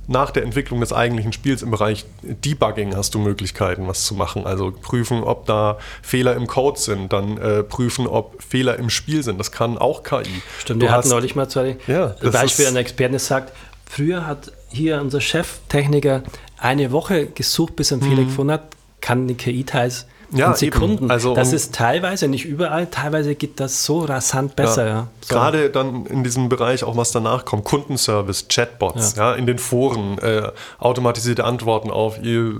nach 0.08 0.32
der 0.32 0.44
Entwicklung 0.44 0.80
des 0.80 0.94
eigentlichen 0.94 1.34
Spiels 1.34 1.62
im 1.62 1.72
Bereich 1.72 2.06
Debugging 2.22 2.96
hast 2.96 3.16
du 3.16 3.20
Möglichkeiten, 3.20 3.88
was 3.88 4.06
zu 4.06 4.16
machen. 4.16 4.46
Also 4.46 4.72
prüfen, 4.72 5.24
ob 5.24 5.46
da 5.46 5.78
Fehler 6.02 6.36
im 6.36 6.48
Code 6.48 6.80
sind, 6.80 7.12
dann 7.12 7.38
äh, 7.38 7.64
prüfen, 7.64 8.08
ob 8.08 8.42
Fehler 8.44 8.78
im 8.78 8.90
Spiel 8.90 9.24
sind. 9.24 9.40
Das 9.40 9.52
kann 9.52 9.78
auch 9.78 10.04
KI. 10.04 10.42
Stimmt, 10.60 10.82
du 10.82 10.86
wir 10.86 10.92
hatten 10.92 11.10
neulich 11.10 11.36
mal 11.36 11.48
zwei 11.50 11.78
ja, 11.88 12.16
Beispiel, 12.22 12.68
ein 12.68 12.76
Experte 12.76 13.20
sagt, 13.20 13.54
früher 13.86 14.28
hat 14.28 14.52
hier 14.70 15.02
unser 15.02 15.22
Cheftechniker 15.22 16.24
eine 16.58 16.92
Woche 16.92 17.28
gesucht, 17.28 17.76
bis 17.76 17.92
er 17.92 17.98
einen 17.98 18.10
Fehler 18.10 18.22
mhm. 18.22 18.28
gefunden 18.28 18.54
hat, 18.54 18.68
kann 19.02 19.28
die 19.28 19.36
KI 19.36 19.64
teils 19.64 20.08
ja, 20.38 20.51
in 20.51 20.56
Sekunden. 20.56 21.12
Also, 21.12 21.34
das 21.34 21.54
ist 21.54 21.74
teilweise, 21.74 22.27
nicht 22.27 22.46
überall, 22.46 22.88
teilweise 22.88 23.36
geht 23.36 23.60
das 23.60 23.86
so 23.86 24.00
rasant 24.00 24.56
besser. 24.56 24.86
Ja. 24.86 24.94
ja. 24.94 25.08
So. 25.22 25.36
Gerade 25.36 25.70
dann 25.70 26.06
in 26.06 26.24
diesem 26.24 26.50
Bereich 26.50 26.84
auch, 26.84 26.98
was 26.98 27.12
danach 27.12 27.46
kommt, 27.46 27.63
Kundenservice, 27.63 28.48
Chatbots, 28.48 29.15
ja. 29.15 29.34
in 29.34 29.48
den 29.48 29.58
Foren, 29.58 30.18
äh, 30.20 30.51
automatisierte 30.80 31.44
Antworten 31.44 31.92
auf 31.92 32.22
ihr, 32.22 32.60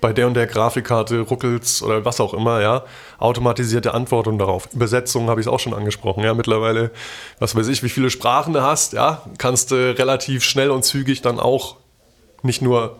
bei 0.00 0.12
der 0.12 0.26
und 0.26 0.34
der 0.34 0.46
Grafikkarte 0.46 1.20
ruckelt's 1.20 1.82
oder 1.82 2.04
was 2.04 2.20
auch 2.20 2.34
immer, 2.34 2.60
ja, 2.60 2.84
automatisierte 3.18 3.94
Antworten 3.94 4.38
darauf. 4.38 4.68
Übersetzungen 4.72 5.28
habe 5.28 5.40
ich 5.40 5.48
auch 5.48 5.60
schon 5.60 5.74
angesprochen, 5.74 6.22
ja, 6.22 6.34
mittlerweile, 6.34 6.90
was 7.38 7.56
weiß 7.56 7.68
ich, 7.68 7.82
wie 7.82 7.88
viele 7.88 8.10
Sprachen 8.10 8.52
du 8.52 8.62
hast, 8.62 8.92
ja, 8.92 9.22
kannst 9.38 9.70
du 9.70 9.96
relativ 9.96 10.44
schnell 10.44 10.70
und 10.70 10.84
zügig 10.84 11.22
dann 11.22 11.40
auch 11.40 11.76
nicht 12.42 12.62
nur 12.62 12.96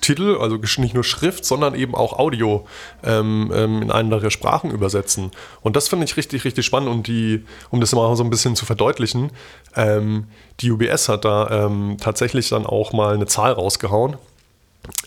Titel, 0.00 0.38
also 0.40 0.56
nicht 0.56 0.94
nur 0.94 1.04
Schrift, 1.04 1.44
sondern 1.44 1.74
eben 1.74 1.94
auch 1.94 2.18
Audio 2.18 2.66
ähm, 3.02 3.50
ähm, 3.54 3.82
in 3.82 3.90
andere 3.90 4.30
Sprachen 4.30 4.70
übersetzen. 4.70 5.30
Und 5.62 5.76
das 5.76 5.88
finde 5.88 6.04
ich 6.04 6.16
richtig, 6.16 6.44
richtig 6.44 6.64
spannend. 6.64 6.88
Und 6.88 7.06
die, 7.06 7.44
um 7.70 7.80
das 7.80 7.92
mal 7.92 8.14
so 8.16 8.24
ein 8.24 8.30
bisschen 8.30 8.56
zu 8.56 8.66
verdeutlichen, 8.66 9.30
ähm, 9.76 10.28
die 10.60 10.70
UBS 10.70 11.08
hat 11.08 11.24
da 11.24 11.66
ähm, 11.66 11.96
tatsächlich 12.00 12.48
dann 12.48 12.66
auch 12.66 12.92
mal 12.92 13.14
eine 13.14 13.26
Zahl 13.26 13.52
rausgehauen, 13.52 14.16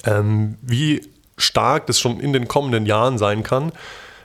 ähm, 0.05 0.57
wie 0.61 1.01
stark 1.37 1.87
das 1.87 1.99
schon 1.99 2.19
in 2.19 2.33
den 2.33 2.47
kommenden 2.47 2.85
Jahren 2.85 3.17
sein 3.17 3.43
kann, 3.43 3.71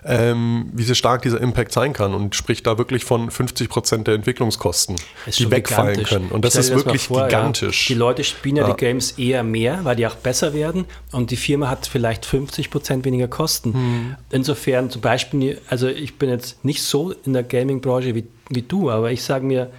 ähm, 0.04 0.70
wie 0.72 0.84
sehr 0.84 0.94
stark 0.94 1.22
dieser 1.22 1.40
Impact 1.40 1.72
sein 1.72 1.92
kann 1.92 2.14
und 2.14 2.34
spricht 2.34 2.66
da 2.66 2.78
wirklich 2.78 3.04
von 3.04 3.30
50 3.30 3.68
Prozent 3.68 4.06
der 4.06 4.14
Entwicklungskosten, 4.14 4.96
die 5.26 5.50
wegfallen 5.50 5.94
gigantisch. 5.94 6.08
können. 6.08 6.30
Und 6.30 6.44
das 6.44 6.56
ist 6.56 6.74
wirklich 6.74 7.08
vor, 7.08 7.24
gigantisch. 7.24 7.88
Ja. 7.88 7.94
Die 7.94 7.98
Leute 7.98 8.24
spielen 8.24 8.56
ja, 8.56 8.66
ja, 8.66 8.74
die 8.74 8.76
Games 8.76 9.12
eher 9.12 9.42
mehr, 9.42 9.84
weil 9.84 9.96
die 9.96 10.06
auch 10.06 10.14
besser 10.14 10.54
werden 10.54 10.84
und 11.12 11.30
die 11.30 11.36
Firma 11.36 11.68
hat 11.68 11.86
vielleicht 11.86 12.26
50 12.26 12.70
Prozent 12.70 13.04
weniger 13.04 13.28
Kosten. 13.28 13.74
Hm. 13.74 14.16
Insofern 14.30 14.90
zum 14.90 15.02
Beispiel, 15.02 15.60
also 15.68 15.88
ich 15.88 16.18
bin 16.18 16.30
jetzt 16.30 16.64
nicht 16.64 16.82
so 16.82 17.12
in 17.24 17.32
der 17.32 17.42
Gaming-Branche 17.42 18.14
wie, 18.14 18.26
wie 18.50 18.62
du, 18.62 18.90
aber 18.90 19.10
ich 19.10 19.22
sage 19.22 19.44
mir, 19.44 19.70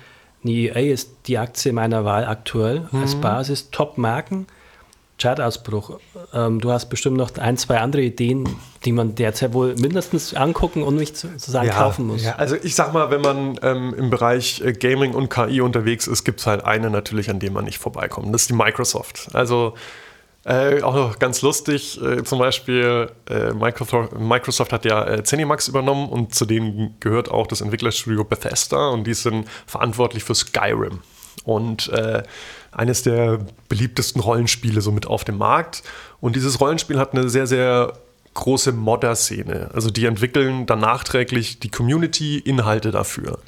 die 0.44 0.68
EA 0.68 0.94
ist 0.94 1.12
die 1.28 1.38
Aktie 1.38 1.74
meiner 1.74 2.06
Wahl 2.06 2.26
aktuell 2.26 2.88
hm. 2.92 3.02
als 3.02 3.16
Basis, 3.16 3.72
Top-Marken 3.72 4.48
Chartausbruch. 5.22 6.00
Ähm, 6.34 6.60
du 6.60 6.72
hast 6.72 6.90
bestimmt 6.90 7.18
noch 7.18 7.36
ein, 7.38 7.58
zwei 7.58 7.80
andere 7.80 8.02
Ideen, 8.02 8.48
die 8.86 8.92
man 8.92 9.16
derzeit 9.16 9.54
wohl 9.54 9.76
mindestens 9.76 10.34
angucken 10.34 10.84
und 10.84 10.96
nicht 10.96 11.18
sozusagen 11.18 11.68
ja, 11.68 11.74
kaufen 11.74 12.08
muss. 12.08 12.24
Ja, 12.24 12.36
also 12.36 12.56
ich 12.62 12.76
sag 12.76 12.94
mal, 12.94 13.12
wenn 13.12 13.22
man 13.22 13.60
ähm, 13.62 13.94
im 13.98 14.10
Bereich 14.10 14.62
äh, 14.62 14.74
Gaming 14.74 15.14
und 15.14 15.30
KI 15.30 15.62
unterwegs 15.62 16.08
ist, 16.08 16.24
gibt 16.24 16.40
es 16.40 16.48
halt 16.48 16.64
eine 16.64 16.90
natürlich, 16.90 17.30
an 17.30 17.40
dem 17.40 17.54
man 17.54 17.66
nicht 17.66 17.80
vorbeikommt. 17.80 18.34
Das 18.34 18.44
ist 18.44 18.50
die 18.50 18.56
Microsoft. 18.56 19.30
Also 19.34 19.74
äh, 20.46 20.82
auch 20.82 20.96
noch 20.96 21.20
ganz 21.20 21.42
lustig, 21.42 22.02
äh, 22.02 22.24
zum 22.24 22.40
Beispiel 22.40 23.12
äh, 23.30 23.52
Microsoft, 23.54 24.72
hat 24.72 24.86
ja 24.86 25.06
äh, 25.06 25.24
Zenimax 25.24 25.68
übernommen 25.68 26.08
und 26.08 26.34
zu 26.34 26.46
denen 26.46 26.96
gehört 27.02 27.30
auch 27.30 27.46
das 27.46 27.60
Entwicklerstudio 27.60 28.24
Bethesda 28.24 28.90
und 28.90 29.06
die 29.06 29.14
sind 29.14 29.48
verantwortlich 29.68 30.24
für 30.24 30.36
Skyrim. 30.36 31.02
Und 31.44 31.90
äh, 31.90 32.24
eines 32.72 33.04
der 33.04 33.40
beliebtesten 33.68 34.22
Rollenspiele 34.22 34.82
so 34.82 34.92
mit 34.92 35.08
auf 35.08 35.24
dem 35.24 35.38
Markt. 35.38 35.84
Und 36.22 36.36
dieses 36.36 36.60
Rollenspiel 36.60 37.00
hat 37.00 37.14
eine 37.14 37.30
sehr, 37.30 37.48
sehr 37.48 37.94
große 38.34 38.72
Modder-Szene. 38.72 39.72
Also 39.74 39.90
die 39.90 40.06
entwickeln 40.06 40.66
dann 40.66 40.80
nachträglich 40.80 41.60
die 41.60 41.70
Community 41.70 42.38
Inhalte 42.38 42.92
dafür. 42.92 43.40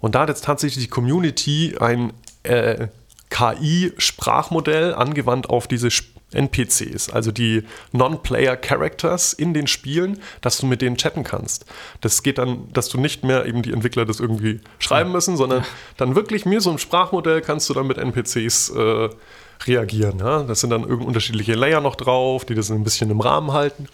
Und 0.00 0.14
da 0.14 0.20
hat 0.20 0.28
jetzt 0.28 0.44
tatsächlich 0.44 0.84
die 0.84 0.90
Community 0.90 1.76
ein 1.80 2.12
äh, 2.42 2.88
KI-Sprachmodell 3.30 4.94
angewandt 4.94 5.50
auf 5.50 5.66
diese 5.66 5.90
NPCs, 6.32 7.10
also 7.10 7.32
die 7.32 7.62
Non-Player-Characters 7.92 9.32
in 9.32 9.54
den 9.54 9.66
Spielen, 9.66 10.20
dass 10.40 10.58
du 10.58 10.66
mit 10.66 10.82
denen 10.82 10.96
chatten 10.96 11.24
kannst. 11.24 11.64
Das 12.00 12.22
geht 12.22 12.38
dann, 12.38 12.70
dass 12.72 12.88
du 12.88 12.98
nicht 12.98 13.24
mehr 13.24 13.46
eben 13.46 13.62
die 13.62 13.72
Entwickler 13.72 14.04
das 14.04 14.20
irgendwie 14.20 14.60
schreiben 14.78 15.12
müssen, 15.12 15.36
sondern 15.36 15.64
dann 15.96 16.14
wirklich 16.14 16.44
mir 16.44 16.60
so 16.60 16.70
ein 16.70 16.78
Sprachmodell 16.78 17.40
kannst 17.40 17.68
du 17.70 17.74
dann 17.74 17.86
mit 17.86 17.96
NPCs 17.96 18.70
äh, 18.70 19.08
reagieren. 19.66 20.18
Ja? 20.18 20.42
Das 20.42 20.60
sind 20.60 20.70
dann 20.70 20.82
irgend 20.82 21.06
unterschiedliche 21.06 21.54
Layer 21.54 21.80
noch 21.80 21.96
drauf, 21.96 22.44
die 22.44 22.54
das 22.54 22.70
ein 22.70 22.84
bisschen 22.84 23.10
im 23.10 23.20
Rahmen 23.20 23.52
halten. 23.52 23.88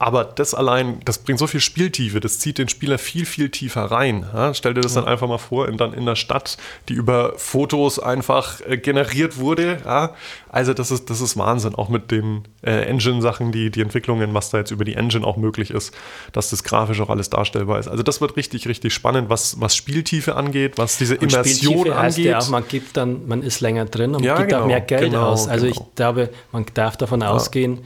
Aber 0.00 0.22
das 0.22 0.54
allein, 0.54 1.00
das 1.04 1.18
bringt 1.18 1.40
so 1.40 1.48
viel 1.48 1.58
Spieltiefe, 1.58 2.20
das 2.20 2.38
zieht 2.38 2.58
den 2.58 2.68
Spieler 2.68 2.98
viel, 2.98 3.26
viel 3.26 3.50
tiefer 3.50 3.82
rein. 3.86 4.24
Ja? 4.32 4.54
Stell 4.54 4.72
dir 4.72 4.80
das 4.80 4.94
ja. 4.94 5.00
dann 5.00 5.10
einfach 5.10 5.26
mal 5.26 5.38
vor, 5.38 5.68
in, 5.68 5.76
dann 5.76 5.92
in 5.92 6.06
der 6.06 6.14
Stadt, 6.14 6.56
die 6.88 6.92
über 6.92 7.32
Fotos 7.36 7.98
einfach 7.98 8.60
äh, 8.60 8.78
generiert 8.78 9.38
wurde. 9.38 9.78
Ja? 9.84 10.14
Also 10.50 10.72
das 10.72 10.92
ist, 10.92 11.10
das 11.10 11.20
ist 11.20 11.36
Wahnsinn, 11.36 11.74
auch 11.74 11.88
mit 11.88 12.12
den 12.12 12.44
äh, 12.62 12.82
Engine-Sachen, 12.82 13.50
die, 13.50 13.72
die 13.72 13.80
Entwicklungen, 13.80 14.34
was 14.34 14.50
da 14.50 14.58
jetzt 14.58 14.70
über 14.70 14.84
die 14.84 14.94
Engine 14.94 15.26
auch 15.26 15.36
möglich 15.36 15.72
ist, 15.72 15.92
dass 16.30 16.50
das 16.50 16.62
grafisch 16.62 17.00
auch 17.00 17.10
alles 17.10 17.28
darstellbar 17.28 17.80
ist. 17.80 17.88
Also 17.88 18.04
das 18.04 18.20
wird 18.20 18.36
richtig, 18.36 18.68
richtig 18.68 18.94
spannend, 18.94 19.28
was, 19.28 19.60
was 19.60 19.74
Spieltiefe 19.74 20.36
angeht, 20.36 20.78
was 20.78 20.96
diese 20.96 21.14
und 21.16 21.24
Immersion 21.24 21.56
Spieltiefe 21.56 21.96
angeht. 21.96 22.02
Heißt 22.04 22.18
ja 22.18 22.38
auch, 22.38 22.48
man 22.50 22.68
gibt 22.68 22.96
dann, 22.96 23.26
man 23.26 23.42
ist 23.42 23.60
länger 23.60 23.86
drin 23.86 24.14
und 24.14 24.22
ja, 24.22 24.36
gibt 24.36 24.50
genau, 24.50 24.62
auch 24.62 24.66
mehr 24.68 24.80
Geld 24.80 25.10
genau, 25.10 25.26
aus. 25.26 25.48
Also 25.48 25.66
genau. 25.66 25.80
ich 25.80 25.94
glaube, 25.96 26.30
man 26.52 26.66
darf 26.74 26.96
davon 26.96 27.24
ausgehen, 27.24 27.80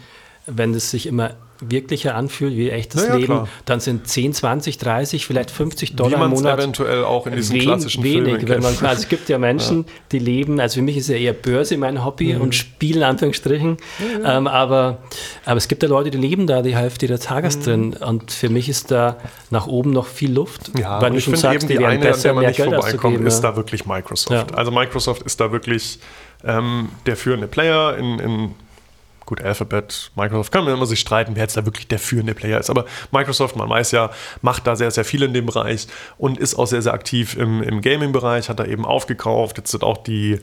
wenn 0.45 0.75
es 0.75 0.91
sich 0.91 1.07
immer 1.07 1.37
wirklicher 1.71 2.15
anfühlt 2.15 2.57
wie 2.57 2.71
echtes 2.71 3.03
naja, 3.03 3.15
Leben, 3.17 3.27
klar. 3.27 3.49
dann 3.65 3.81
sind 3.81 4.07
10, 4.07 4.33
20, 4.35 4.79
30, 4.79 5.27
vielleicht 5.27 5.51
50 5.51 5.97
Dollar 5.97 6.21
wie 6.21 6.25
im 6.25 6.31
Monat. 6.31 6.59
eventuell 6.59 7.05
auch 7.05 7.27
in 7.27 7.37
diesen 7.37 7.57
wen, 7.57 7.63
klassischen 7.63 8.03
wenig, 8.03 8.35
Filmen 8.35 8.49
wenn 8.49 8.63
man, 8.63 8.75
Also 8.83 9.03
es 9.03 9.09
gibt 9.09 9.29
ja 9.29 9.39
Menschen, 9.39 9.79
ja. 9.79 9.93
die 10.13 10.19
leben, 10.19 10.61
also 10.61 10.77
für 10.77 10.83
mich 10.83 10.97
ist 10.97 11.09
ja 11.09 11.17
eher 11.17 11.33
Börse 11.33 11.77
mein 11.77 12.05
Hobby 12.05 12.35
mhm. 12.35 12.41
und 12.41 12.55
Spielen 12.55 13.03
Anführungsstrichen, 13.03 13.77
ja, 14.23 14.37
ähm, 14.37 14.47
aber, 14.47 14.99
aber 15.45 15.57
es 15.57 15.69
gibt 15.69 15.83
ja 15.83 15.89
Leute, 15.89 16.11
die 16.11 16.19
leben 16.19 16.47
da 16.47 16.63
die 16.63 16.77
Hälfte 16.77 17.07
ihrer 17.07 17.19
Tages 17.19 17.57
mhm. 17.59 17.63
drin 17.63 17.95
und 17.95 18.33
für 18.33 18.49
mich 18.49 18.69
ist 18.69 18.91
da 18.91 19.17
nach 19.51 19.67
oben 19.67 19.91
noch 19.91 20.07
viel 20.07 20.33
Luft. 20.33 20.73
Ja, 20.79 21.01
weil 21.01 21.13
du 21.13 21.21
schon 21.21 21.37
sagst, 21.37 21.69
die, 21.69 21.79
die 21.79 21.85
eine, 21.85 21.99
besser, 21.99 22.31
an 22.31 22.35
der 22.35 22.35
man 22.35 22.47
nicht 22.47 22.57
Geld 22.57 22.71
vorbeikommt, 22.71 23.21
ist 23.27 23.41
da 23.41 23.57
wirklich 23.57 23.87
Microsoft. 23.87 24.55
Also 24.55 24.71
Microsoft 24.71 25.23
ist 25.23 25.41
da 25.41 25.53
wirklich 25.53 25.99
ähm, 26.45 26.89
der 27.07 27.17
führende 27.17 27.47
Player 27.47 27.97
in, 27.97 28.19
in 28.19 28.55
gut, 29.33 29.43
Alphabet, 29.43 30.11
Microsoft, 30.15 30.53
kann 30.53 30.65
man 30.65 30.75
immer 30.75 30.85
sich 30.85 31.01
streiten, 31.01 31.37
wer 31.37 31.45
jetzt 31.45 31.57
da 31.57 31.65
wirklich 31.65 31.89
der 31.89 31.99
führende 31.99 32.35
Player 32.35 32.61
ist. 32.61 32.69
Aber 32.69 32.85
Microsoft, 33.13 33.57
man 33.57 33.67
weiß 33.67 33.93
ja, 33.93 34.11
macht 34.43 34.67
da 34.67 34.77
sehr, 34.77 34.91
sehr 34.91 35.07
viel 35.07 35.23
in 35.23 35.33
dem 35.33 35.47
Bereich 35.47 35.87
und 36.19 36.37
ist 36.37 36.55
auch 36.55 36.67
sehr, 36.67 36.83
sehr 36.83 36.93
aktiv 36.93 37.35
im, 37.39 37.63
im 37.63 37.81
Gaming-Bereich, 37.81 38.51
hat 38.51 38.61
da 38.61 38.67
eben 38.67 38.85
aufgekauft. 38.85 39.57
Jetzt 39.57 39.71
sind 39.71 39.85
auch 39.85 39.97
die, 39.97 40.39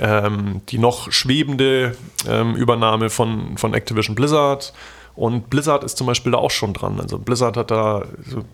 ähm, 0.00 0.62
die 0.70 0.78
noch 0.78 1.12
schwebende 1.12 1.94
ähm, 2.26 2.54
Übernahme 2.54 3.10
von, 3.10 3.58
von 3.58 3.74
Activision 3.74 4.14
Blizzard 4.14 4.72
und 5.14 5.50
Blizzard 5.50 5.84
ist 5.84 5.98
zum 5.98 6.06
Beispiel 6.06 6.32
da 6.32 6.38
auch 6.38 6.50
schon 6.50 6.72
dran. 6.72 6.98
Also 7.00 7.18
Blizzard 7.18 7.56
hat 7.56 7.70
da, 7.70 8.04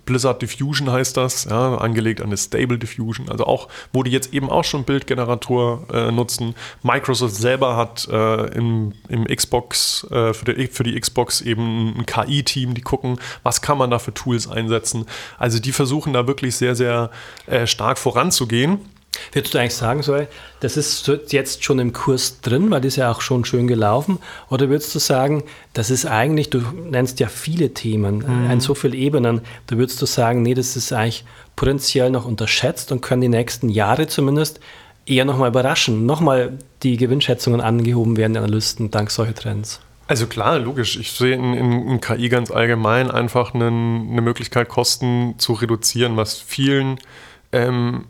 Blizzard 0.06 0.42
Diffusion 0.42 0.90
heißt 0.90 1.16
das, 1.16 1.44
ja, 1.44 1.76
angelegt 1.76 2.20
an 2.20 2.28
eine 2.28 2.36
Stable 2.36 2.78
Diffusion. 2.78 3.28
Also 3.28 3.44
auch, 3.46 3.68
wo 3.92 4.02
die 4.02 4.10
jetzt 4.10 4.34
eben 4.34 4.50
auch 4.50 4.64
schon 4.64 4.84
Bildgenerator 4.84 5.86
äh, 5.92 6.10
nutzen. 6.10 6.54
Microsoft 6.82 7.36
selber 7.36 7.76
hat 7.76 8.08
äh, 8.10 8.46
im, 8.56 8.92
im 9.08 9.24
Xbox, 9.24 10.06
äh, 10.10 10.34
für, 10.34 10.52
die, 10.52 10.66
für 10.66 10.82
die 10.82 10.98
Xbox 10.98 11.40
eben 11.40 11.96
ein 11.98 12.06
KI-Team, 12.06 12.74
die 12.74 12.82
gucken, 12.82 13.20
was 13.42 13.62
kann 13.62 13.78
man 13.78 13.90
da 13.90 13.98
für 13.98 14.12
Tools 14.12 14.48
einsetzen. 14.48 15.06
Also 15.38 15.60
die 15.60 15.72
versuchen 15.72 16.12
da 16.12 16.26
wirklich 16.26 16.56
sehr, 16.56 16.74
sehr 16.74 17.10
äh, 17.46 17.66
stark 17.66 17.98
voranzugehen. 17.98 18.80
Würdest 19.32 19.54
du 19.54 19.58
eigentlich 19.58 19.74
sagen, 19.74 20.02
so, 20.02 20.26
das 20.60 20.76
ist 20.76 21.10
jetzt 21.28 21.64
schon 21.64 21.78
im 21.78 21.92
Kurs 21.92 22.40
drin, 22.40 22.70
weil 22.70 22.80
das 22.80 22.94
ist 22.94 22.96
ja 22.96 23.10
auch 23.10 23.20
schon 23.20 23.44
schön 23.44 23.66
gelaufen? 23.66 24.18
Oder 24.48 24.68
würdest 24.68 24.94
du 24.94 24.98
sagen, 24.98 25.44
das 25.72 25.90
ist 25.90 26.06
eigentlich, 26.06 26.50
du 26.50 26.60
nennst 26.90 27.20
ja 27.20 27.28
viele 27.28 27.74
Themen, 27.74 28.18
mhm. 28.18 28.50
an 28.50 28.60
so 28.60 28.74
vielen 28.74 28.94
Ebenen, 28.94 29.40
da 29.66 29.76
würdest 29.76 30.00
du 30.00 30.06
sagen, 30.06 30.42
nee, 30.42 30.54
das 30.54 30.76
ist 30.76 30.92
eigentlich 30.92 31.24
potenziell 31.56 32.10
noch 32.10 32.24
unterschätzt 32.24 32.92
und 32.92 33.00
können 33.00 33.22
die 33.22 33.28
nächsten 33.28 33.68
Jahre 33.68 34.06
zumindest 34.06 34.60
eher 35.06 35.24
nochmal 35.24 35.48
überraschen, 35.48 36.06
nochmal 36.06 36.58
die 36.82 36.96
Gewinnschätzungen 36.96 37.60
angehoben 37.60 38.16
werden 38.16 38.34
der 38.34 38.42
Analysten 38.42 38.90
dank 38.90 39.10
solcher 39.10 39.34
Trends? 39.34 39.80
Also 40.06 40.26
klar, 40.26 40.58
logisch. 40.58 40.98
Ich 40.98 41.12
sehe 41.12 41.34
in, 41.34 41.52
in, 41.52 41.88
in 41.88 42.00
KI 42.00 42.28
ganz 42.28 42.50
allgemein 42.50 43.10
einfach 43.10 43.52
einen, 43.52 44.10
eine 44.10 44.22
Möglichkeit, 44.22 44.68
Kosten 44.68 45.34
zu 45.38 45.52
reduzieren, 45.52 46.16
was 46.16 46.38
vielen 46.38 46.98
ähm, 47.52 48.06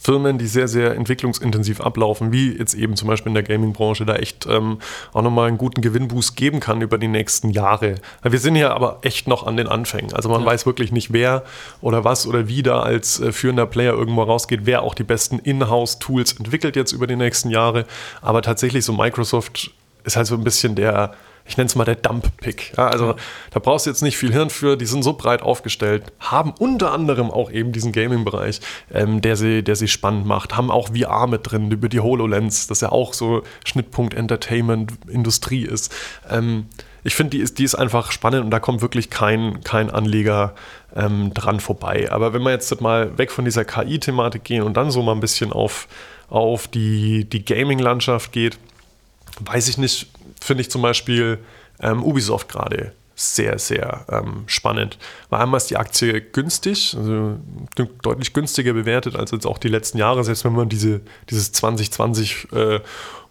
Firmen, 0.00 0.38
die 0.38 0.46
sehr, 0.46 0.68
sehr 0.68 0.94
entwicklungsintensiv 0.94 1.80
ablaufen, 1.80 2.32
wie 2.32 2.56
jetzt 2.56 2.74
eben 2.74 2.96
zum 2.96 3.08
Beispiel 3.08 3.30
in 3.30 3.34
der 3.34 3.42
Gaming-Branche, 3.42 4.06
da 4.06 4.16
echt 4.16 4.46
ähm, 4.46 4.78
auch 5.12 5.22
nochmal 5.22 5.48
einen 5.48 5.58
guten 5.58 5.80
Gewinnboost 5.80 6.36
geben 6.36 6.60
kann 6.60 6.80
über 6.80 6.98
die 6.98 7.08
nächsten 7.08 7.50
Jahre. 7.50 7.96
Wir 8.22 8.38
sind 8.38 8.56
ja 8.56 8.72
aber 8.72 8.98
echt 9.02 9.28
noch 9.28 9.46
an 9.46 9.56
den 9.56 9.68
Anfängen. 9.68 10.12
Also 10.14 10.28
man 10.28 10.42
ja. 10.42 10.46
weiß 10.46 10.66
wirklich 10.66 10.92
nicht, 10.92 11.12
wer 11.12 11.44
oder 11.80 12.04
was 12.04 12.26
oder 12.26 12.48
wie 12.48 12.62
da 12.62 12.80
als 12.80 13.20
äh, 13.20 13.32
führender 13.32 13.66
Player 13.66 13.92
irgendwo 13.92 14.22
rausgeht, 14.22 14.60
wer 14.64 14.82
auch 14.82 14.94
die 14.94 15.04
besten 15.04 15.38
Inhouse-Tools 15.38 16.34
entwickelt 16.34 16.76
jetzt 16.76 16.92
über 16.92 17.06
die 17.06 17.16
nächsten 17.16 17.50
Jahre. 17.50 17.84
Aber 18.22 18.42
tatsächlich 18.42 18.84
so 18.84 18.92
Microsoft 18.92 19.70
ist 20.04 20.16
halt 20.16 20.26
so 20.26 20.34
ein 20.34 20.44
bisschen 20.44 20.74
der 20.74 21.14
ich 21.48 21.56
nenne 21.56 21.66
es 21.66 21.74
mal 21.74 21.84
der 21.84 21.96
Dump-Pick. 21.96 22.74
Ja, 22.76 22.88
also 22.88 23.16
da 23.50 23.58
brauchst 23.58 23.86
du 23.86 23.90
jetzt 23.90 24.02
nicht 24.02 24.18
viel 24.18 24.32
Hirn 24.32 24.50
für, 24.50 24.76
die 24.76 24.86
sind 24.86 25.02
so 25.02 25.14
breit 25.14 25.42
aufgestellt, 25.42 26.04
haben 26.20 26.52
unter 26.58 26.92
anderem 26.92 27.30
auch 27.30 27.50
eben 27.50 27.72
diesen 27.72 27.92
Gaming-Bereich, 27.92 28.60
ähm, 28.92 29.22
der, 29.22 29.36
sie, 29.36 29.64
der 29.64 29.74
sie 29.74 29.88
spannend 29.88 30.26
macht, 30.26 30.56
haben 30.56 30.70
auch 30.70 30.90
VR 30.94 31.26
mit 31.26 31.50
drin 31.50 31.70
über 31.70 31.88
die 31.88 32.00
HoloLens, 32.00 32.66
das 32.66 32.82
ja 32.82 32.92
auch 32.92 33.14
so 33.14 33.42
Schnittpunkt 33.64 34.14
Entertainment-Industrie 34.14 35.64
ist. 35.64 35.92
Ähm, 36.30 36.66
ich 37.02 37.14
finde, 37.14 37.30
die 37.30 37.38
ist, 37.38 37.58
die 37.58 37.64
ist 37.64 37.74
einfach 37.74 38.12
spannend 38.12 38.44
und 38.44 38.50
da 38.50 38.60
kommt 38.60 38.82
wirklich 38.82 39.08
kein, 39.08 39.62
kein 39.62 39.90
Anleger 39.90 40.54
ähm, 40.94 41.32
dran 41.32 41.60
vorbei. 41.60 42.10
Aber 42.10 42.34
wenn 42.34 42.42
wir 42.42 42.50
jetzt 42.50 42.80
mal 42.82 43.16
weg 43.16 43.30
von 43.30 43.46
dieser 43.46 43.64
KI-Thematik 43.64 44.44
gehen 44.44 44.62
und 44.62 44.76
dann 44.76 44.90
so 44.90 45.02
mal 45.02 45.12
ein 45.12 45.20
bisschen 45.20 45.52
auf, 45.52 45.88
auf 46.28 46.68
die, 46.68 47.24
die 47.24 47.44
Gaming-Landschaft 47.44 48.32
geht, 48.32 48.58
weiß 49.40 49.68
ich 49.68 49.78
nicht, 49.78 50.08
finde 50.44 50.62
ich 50.62 50.70
zum 50.70 50.82
Beispiel 50.82 51.38
ähm, 51.80 52.02
Ubisoft 52.02 52.48
gerade 52.48 52.92
sehr, 53.18 53.58
sehr 53.58 54.04
ähm, 54.10 54.44
spannend. 54.46 54.96
Weil 55.28 55.40
einmal 55.40 55.58
ist 55.58 55.70
die 55.70 55.76
Aktie 55.76 56.20
günstig, 56.20 56.94
also 56.96 57.36
deutlich 58.02 58.32
günstiger 58.32 58.72
bewertet 58.72 59.16
als 59.16 59.32
jetzt 59.32 59.44
auch 59.44 59.58
die 59.58 59.68
letzten 59.68 59.98
Jahre, 59.98 60.22
selbst 60.22 60.44
wenn 60.44 60.52
man 60.52 60.68
diese, 60.68 61.00
dieses 61.28 61.50
2020 61.50 62.52
äh, 62.52 62.80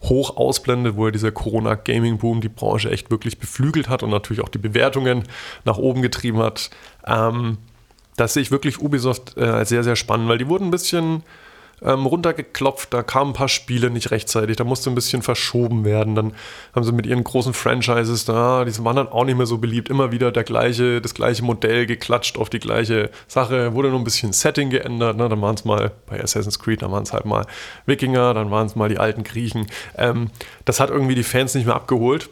hoch 0.02 0.36
ausblendet, 0.36 0.96
wo 0.96 1.06
ja 1.06 1.10
dieser 1.10 1.32
Corona-Gaming-Boom 1.32 2.42
die 2.42 2.50
Branche 2.50 2.90
echt 2.90 3.10
wirklich 3.10 3.38
beflügelt 3.38 3.88
hat 3.88 4.02
und 4.02 4.10
natürlich 4.10 4.44
auch 4.44 4.50
die 4.50 4.58
Bewertungen 4.58 5.24
nach 5.64 5.78
oben 5.78 6.02
getrieben 6.02 6.40
hat. 6.40 6.68
Ähm, 7.06 7.56
das 8.16 8.34
sehe 8.34 8.42
ich 8.42 8.50
wirklich 8.50 8.82
Ubisoft 8.82 9.38
äh, 9.38 9.64
sehr, 9.64 9.84
sehr 9.84 9.96
spannend, 9.96 10.28
weil 10.28 10.38
die 10.38 10.48
wurden 10.48 10.66
ein 10.66 10.70
bisschen 10.70 11.22
ähm, 11.82 12.06
runtergeklopft. 12.06 12.92
Da 12.92 13.02
kamen 13.02 13.30
ein 13.30 13.34
paar 13.34 13.48
Spiele 13.48 13.90
nicht 13.90 14.10
rechtzeitig, 14.10 14.56
da 14.56 14.64
musste 14.64 14.90
ein 14.90 14.94
bisschen 14.94 15.22
verschoben 15.22 15.84
werden. 15.84 16.14
Dann 16.14 16.32
haben 16.74 16.84
sie 16.84 16.92
mit 16.92 17.06
ihren 17.06 17.24
großen 17.24 17.54
Franchises 17.54 18.24
da, 18.24 18.64
die 18.64 18.84
waren 18.84 18.96
dann 18.96 19.08
auch 19.08 19.24
nicht 19.24 19.36
mehr 19.36 19.46
so 19.46 19.58
beliebt. 19.58 19.88
Immer 19.88 20.12
wieder 20.12 20.32
der 20.32 20.44
gleiche, 20.44 21.00
das 21.00 21.14
gleiche 21.14 21.44
Modell 21.44 21.86
geklatscht 21.86 22.38
auf 22.38 22.50
die 22.50 22.60
gleiche 22.60 23.10
Sache. 23.26 23.74
Wurde 23.74 23.90
nur 23.90 23.98
ein 23.98 24.04
bisschen 24.04 24.32
Setting 24.32 24.70
geändert. 24.70 25.16
Ne? 25.16 25.28
Dann 25.28 25.40
waren 25.40 25.54
es 25.54 25.64
mal 25.64 25.92
bei 26.06 26.22
Assassin's 26.22 26.58
Creed, 26.58 26.82
dann 26.82 26.92
waren 26.92 27.02
es 27.02 27.12
halt 27.12 27.24
mal 27.24 27.46
Wikinger, 27.86 28.34
dann 28.34 28.50
waren 28.50 28.66
es 28.66 28.76
mal 28.76 28.88
die 28.88 28.98
alten 28.98 29.24
Griechen. 29.24 29.66
Ähm, 29.96 30.30
das 30.64 30.80
hat 30.80 30.90
irgendwie 30.90 31.14
die 31.14 31.22
Fans 31.22 31.54
nicht 31.54 31.66
mehr 31.66 31.76
abgeholt. 31.76 32.30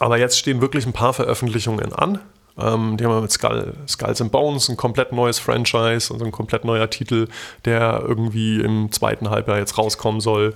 Aber 0.00 0.18
jetzt 0.18 0.38
stehen 0.38 0.60
wirklich 0.60 0.86
ein 0.86 0.92
paar 0.92 1.12
Veröffentlichungen 1.12 1.92
an. 1.92 2.18
Ähm, 2.58 2.96
die 2.96 3.04
haben 3.04 3.20
mit 3.20 3.30
Skull, 3.30 3.74
Skulls 3.86 4.20
and 4.20 4.32
Bones 4.32 4.68
ein 4.68 4.76
komplett 4.76 5.12
neues 5.12 5.38
Franchise, 5.38 6.12
also 6.12 6.24
ein 6.24 6.32
komplett 6.32 6.64
neuer 6.64 6.88
Titel, 6.88 7.28
der 7.64 8.02
irgendwie 8.06 8.60
im 8.60 8.90
zweiten 8.92 9.28
Halbjahr 9.28 9.58
jetzt 9.58 9.76
rauskommen 9.76 10.20
soll. 10.20 10.54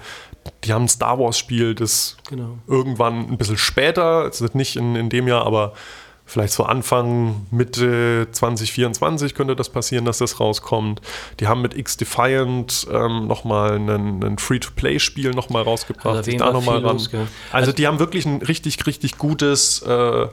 Die 0.64 0.73
haben 0.73 0.85
ein 0.85 0.88
Star 0.88 1.19
Wars-Spiel, 1.19 1.75
das 1.75 2.16
genau. 2.28 2.59
irgendwann 2.66 3.30
ein 3.30 3.37
bisschen 3.37 3.59
später, 3.59 4.26
es 4.26 4.40
wird 4.40 4.54
nicht 4.54 4.76
in, 4.76 4.97
in 4.97 5.11
dem 5.11 5.28
Jahr, 5.28 5.47
aber 5.47 5.75
vielleicht 6.25 6.54
so 6.54 6.62
Anfang, 6.62 7.47
Mitte 7.50 8.28
2024 8.30 9.35
könnte 9.35 9.57
das 9.57 9.69
passieren, 9.69 10.04
dass 10.04 10.19
das 10.19 10.40
rauskommt. 10.40 11.02
Die 11.40 11.49
haben 11.49 11.61
mit 11.61 11.76
X-Defiant 11.76 12.87
ähm, 12.90 13.26
nochmal 13.26 13.73
ein, 13.73 14.23
ein 14.23 14.38
Free-to-Play-Spiel 14.38 15.33
nochmal 15.33 15.64
rausgebracht. 15.64 16.16
Also 16.16 16.30
da 16.33 16.52
noch 16.52 16.64
mal 16.64 16.78
ran. 16.78 16.97
Los, 16.97 17.11
also, 17.12 17.26
also, 17.50 17.73
die 17.73 17.87
haben 17.87 17.99
wirklich 17.99 18.25
ein 18.26 18.42
richtig, 18.42 18.87
richtig 18.87 19.19
gutes 19.19 19.83
äh, 19.83 20.28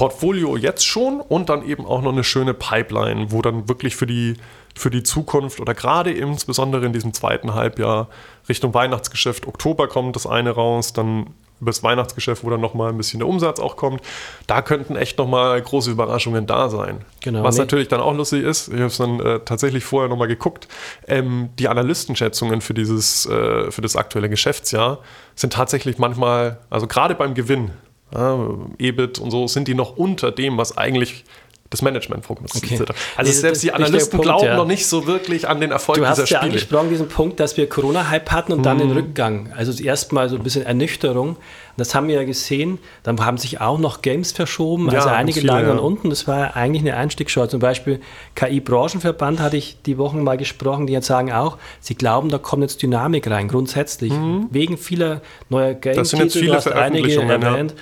Portfolio 0.00 0.56
jetzt 0.56 0.86
schon 0.86 1.20
und 1.20 1.50
dann 1.50 1.62
eben 1.62 1.84
auch 1.84 2.00
noch 2.00 2.12
eine 2.12 2.24
schöne 2.24 2.54
Pipeline, 2.54 3.32
wo 3.32 3.42
dann 3.42 3.68
wirklich 3.68 3.96
für 3.96 4.06
die, 4.06 4.38
für 4.74 4.88
die 4.88 5.02
Zukunft 5.02 5.60
oder 5.60 5.74
gerade 5.74 6.10
insbesondere 6.10 6.86
in 6.86 6.94
diesem 6.94 7.12
zweiten 7.12 7.54
Halbjahr 7.54 8.08
Richtung 8.48 8.72
Weihnachtsgeschäft, 8.72 9.46
Oktober 9.46 9.88
kommt 9.88 10.16
das 10.16 10.26
eine 10.26 10.52
raus, 10.52 10.94
dann 10.94 11.34
über 11.60 11.70
das 11.70 11.82
Weihnachtsgeschäft, 11.82 12.42
wo 12.42 12.48
dann 12.48 12.62
nochmal 12.62 12.88
ein 12.88 12.96
bisschen 12.96 13.20
der 13.20 13.28
Umsatz 13.28 13.60
auch 13.60 13.76
kommt. 13.76 14.00
Da 14.46 14.62
könnten 14.62 14.96
echt 14.96 15.18
nochmal 15.18 15.60
große 15.60 15.90
Überraschungen 15.90 16.46
da 16.46 16.70
sein. 16.70 17.04
Genau, 17.20 17.42
Was 17.42 17.56
nee. 17.56 17.64
natürlich 17.64 17.88
dann 17.88 18.00
auch 18.00 18.14
lustig 18.14 18.42
ist, 18.42 18.68
ich 18.68 18.76
habe 18.76 18.86
es 18.86 18.96
dann 18.96 19.20
äh, 19.20 19.40
tatsächlich 19.40 19.84
vorher 19.84 20.08
nochmal 20.08 20.28
geguckt, 20.28 20.66
ähm, 21.08 21.50
die 21.58 21.68
Analystenschätzungen 21.68 22.62
für, 22.62 22.72
dieses, 22.72 23.26
äh, 23.26 23.70
für 23.70 23.82
das 23.82 23.96
aktuelle 23.96 24.30
Geschäftsjahr 24.30 25.00
sind 25.34 25.52
tatsächlich 25.52 25.98
manchmal, 25.98 26.58
also 26.70 26.86
gerade 26.86 27.14
beim 27.14 27.34
Gewinn, 27.34 27.72
ja, 28.14 28.48
EBIT 28.78 29.18
und 29.18 29.30
so, 29.30 29.46
sind 29.46 29.68
die 29.68 29.74
noch 29.74 29.96
unter 29.96 30.32
dem, 30.32 30.58
was 30.58 30.76
eigentlich 30.76 31.24
das 31.70 31.82
Management 31.82 32.24
prognostiziert 32.24 32.90
okay. 32.90 32.98
Also 33.16 33.30
nee, 33.30 33.38
selbst 33.38 33.62
die 33.62 33.72
Analysten 33.72 34.10
Punkt, 34.10 34.24
glauben 34.24 34.44
ja. 34.44 34.56
noch 34.56 34.66
nicht 34.66 34.88
so 34.88 35.06
wirklich 35.06 35.48
an 35.48 35.60
den 35.60 35.70
Erfolg 35.70 35.98
dieser 35.98 36.14
Spiele. 36.14 36.16
Du 36.16 36.22
hast 36.22 36.30
ja 36.30 36.40
angesprochen 36.40 36.88
diesen 36.90 37.08
Punkt, 37.08 37.38
dass 37.38 37.56
wir 37.56 37.68
Corona-Hype 37.68 38.32
hatten 38.32 38.52
und 38.52 38.58
hm. 38.58 38.64
dann 38.64 38.78
den 38.78 38.88
mhm. 38.88 38.96
Rückgang. 38.96 39.52
Also 39.56 39.80
erstmal 39.80 40.28
so 40.28 40.34
ein 40.34 40.42
bisschen 40.42 40.66
Ernüchterung. 40.66 41.36
Das 41.76 41.94
haben 41.94 42.08
wir 42.08 42.16
ja 42.16 42.24
gesehen. 42.24 42.78
Dann 43.04 43.24
haben 43.24 43.38
sich 43.38 43.60
auch 43.60 43.78
noch 43.78 44.02
Games 44.02 44.32
verschoben. 44.32 44.90
Ja, 44.90 44.98
also 44.98 45.10
einige 45.10 45.40
viele, 45.40 45.52
lagen 45.52 45.68
ja. 45.68 45.76
unten. 45.76 46.10
Das 46.10 46.26
war 46.26 46.56
eigentlich 46.56 46.82
eine 46.82 46.96
Einstiegschance. 46.96 47.52
Zum 47.52 47.60
Beispiel 47.60 48.00
KI-Branchenverband 48.34 49.38
hatte 49.38 49.56
ich 49.56 49.80
die 49.86 49.96
Wochen 49.96 50.24
mal 50.24 50.36
gesprochen. 50.36 50.88
Die 50.88 50.92
jetzt 50.92 51.06
sagen 51.06 51.32
auch, 51.32 51.56
sie 51.78 51.94
glauben, 51.94 52.30
da 52.30 52.38
kommt 52.38 52.62
jetzt 52.62 52.82
Dynamik 52.82 53.30
rein, 53.30 53.46
grundsätzlich. 53.46 54.12
Mhm. 54.12 54.48
Wegen 54.50 54.76
vieler 54.76 55.22
neuer 55.48 55.74
Games. 55.74 55.96
Das 55.96 56.10
sind 56.10 56.24
jetzt 56.24 56.36
viele 56.36 56.60
Veröffentlichungen. 56.60 57.30
Einige 57.30 57.46
erwähnt. 57.46 57.74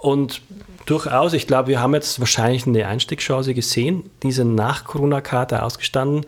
Und 0.00 0.42
durchaus, 0.86 1.32
ich 1.32 1.46
glaube, 1.46 1.68
wir 1.68 1.80
haben 1.80 1.94
jetzt 1.94 2.20
wahrscheinlich 2.20 2.66
eine 2.66 2.86
Einstiegschance 2.86 3.54
gesehen. 3.54 4.10
Diese 4.22 4.44
nach 4.44 4.84
Corona-Karte 4.84 5.62
ausgestanden 5.62 6.24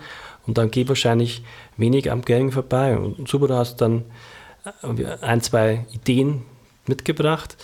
und 0.47 0.59
dann 0.59 0.71
geht 0.71 0.89
wahrscheinlich 0.89 1.43
wenig 1.77 2.11
am 2.11 2.23
Gaming 2.23 2.53
vorbei. 2.53 2.97
Und 2.97 3.29
super, 3.29 3.49
du 3.49 3.55
hast 3.55 3.77
dann 3.81 4.05
äh, 4.83 5.05
ein, 5.21 5.41
zwei 5.41 5.87
Ideen 5.93 6.43
mitgebracht 6.87 7.57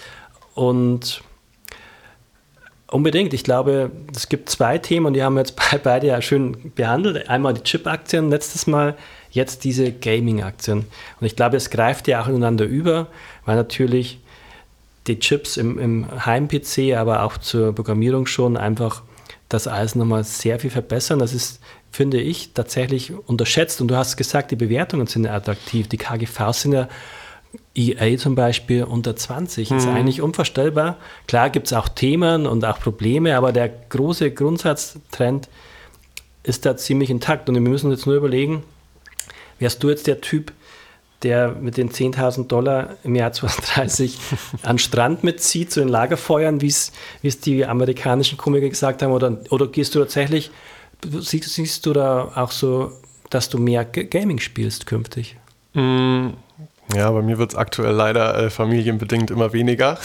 und 0.54 1.22
Unbedingt. 2.88 3.34
Ich 3.34 3.42
glaube, 3.42 3.90
es 4.14 4.28
gibt 4.28 4.48
zwei 4.48 4.78
Themen 4.78 5.06
und 5.06 5.14
die 5.14 5.22
haben 5.22 5.34
wir 5.34 5.40
jetzt 5.40 5.56
beide 5.82 6.06
ja 6.06 6.22
schön 6.22 6.72
behandelt. 6.74 7.28
Einmal 7.28 7.54
die 7.54 7.62
Chip-Aktien, 7.62 8.30
letztes 8.30 8.66
Mal 8.66 8.96
jetzt 9.30 9.64
diese 9.64 9.90
Gaming-Aktien. 9.90 10.86
Und 11.20 11.26
ich 11.26 11.34
glaube, 11.34 11.56
es 11.56 11.70
greift 11.70 12.06
ja 12.06 12.22
auch 12.22 12.28
ineinander 12.28 12.64
über, 12.64 13.08
weil 13.44 13.56
natürlich 13.56 14.20
die 15.06 15.18
Chips 15.18 15.56
im, 15.56 15.78
im 15.78 16.26
Heim-PC, 16.26 16.96
aber 16.96 17.22
auch 17.22 17.38
zur 17.38 17.74
Programmierung 17.74 18.26
schon 18.26 18.56
einfach 18.56 19.02
das 19.48 19.68
alles 19.68 19.94
nochmal 19.94 20.24
sehr 20.24 20.58
viel 20.58 20.70
verbessern. 20.70 21.18
Das 21.18 21.32
ist, 21.32 21.60
finde 21.90 22.20
ich, 22.20 22.52
tatsächlich 22.52 23.12
unterschätzt. 23.12 23.80
Und 23.80 23.88
du 23.88 23.96
hast 23.96 24.16
gesagt, 24.16 24.50
die 24.50 24.56
Bewertungen 24.56 25.06
sind 25.06 25.24
ja 25.24 25.34
attraktiv. 25.34 25.88
Die 25.88 25.98
KGVs 25.98 26.62
sind 26.62 26.72
ja 26.72 26.88
EA 27.74 28.18
zum 28.18 28.34
Beispiel 28.34 28.84
unter 28.84 29.14
20. 29.14 29.70
Mhm. 29.70 29.76
Ist 29.76 29.86
eigentlich 29.86 30.20
unvorstellbar. 30.20 30.96
Klar 31.28 31.50
gibt 31.50 31.66
es 31.66 31.72
auch 31.72 31.88
Themen 31.88 32.46
und 32.46 32.64
auch 32.64 32.80
Probleme, 32.80 33.36
aber 33.36 33.52
der 33.52 33.68
große 33.68 34.32
Grundsatztrend 34.32 35.48
ist 36.42 36.66
da 36.66 36.76
ziemlich 36.76 37.10
intakt. 37.10 37.48
Und 37.48 37.54
wir 37.54 37.62
müssen 37.62 37.90
jetzt 37.90 38.06
nur 38.06 38.16
überlegen, 38.16 38.62
wärst 39.58 39.82
du 39.82 39.90
jetzt 39.90 40.06
der 40.06 40.20
Typ, 40.20 40.52
der 41.22 41.52
mit 41.52 41.76
den 41.76 41.90
10.000 41.90 42.46
Dollar 42.46 42.96
im 43.02 43.14
Jahr 43.14 43.32
2030 43.32 44.18
an 44.62 44.78
Strand 44.78 45.24
mitzieht, 45.24 45.70
zu 45.70 45.80
den 45.80 45.88
Lagerfeuern, 45.88 46.60
wie 46.60 46.66
es 46.66 47.40
die 47.40 47.64
amerikanischen 47.64 48.38
Komiker 48.38 48.68
gesagt 48.68 49.02
haben? 49.02 49.12
Oder, 49.12 49.38
oder 49.50 49.66
gehst 49.66 49.94
du 49.94 49.98
tatsächlich, 49.98 50.50
siehst, 51.02 51.54
siehst 51.54 51.86
du 51.86 51.92
da 51.92 52.32
auch 52.34 52.50
so, 52.50 52.92
dass 53.30 53.48
du 53.48 53.58
mehr 53.58 53.84
Gaming 53.84 54.38
spielst 54.38 54.86
künftig? 54.86 55.36
Mm, 55.74 56.28
ja, 56.94 57.10
bei 57.10 57.20
mir 57.20 57.38
wird 57.38 57.52
es 57.52 57.58
aktuell 57.58 57.94
leider 57.94 58.38
äh, 58.38 58.50
familienbedingt 58.50 59.30
immer 59.32 59.52
weniger. 59.52 59.98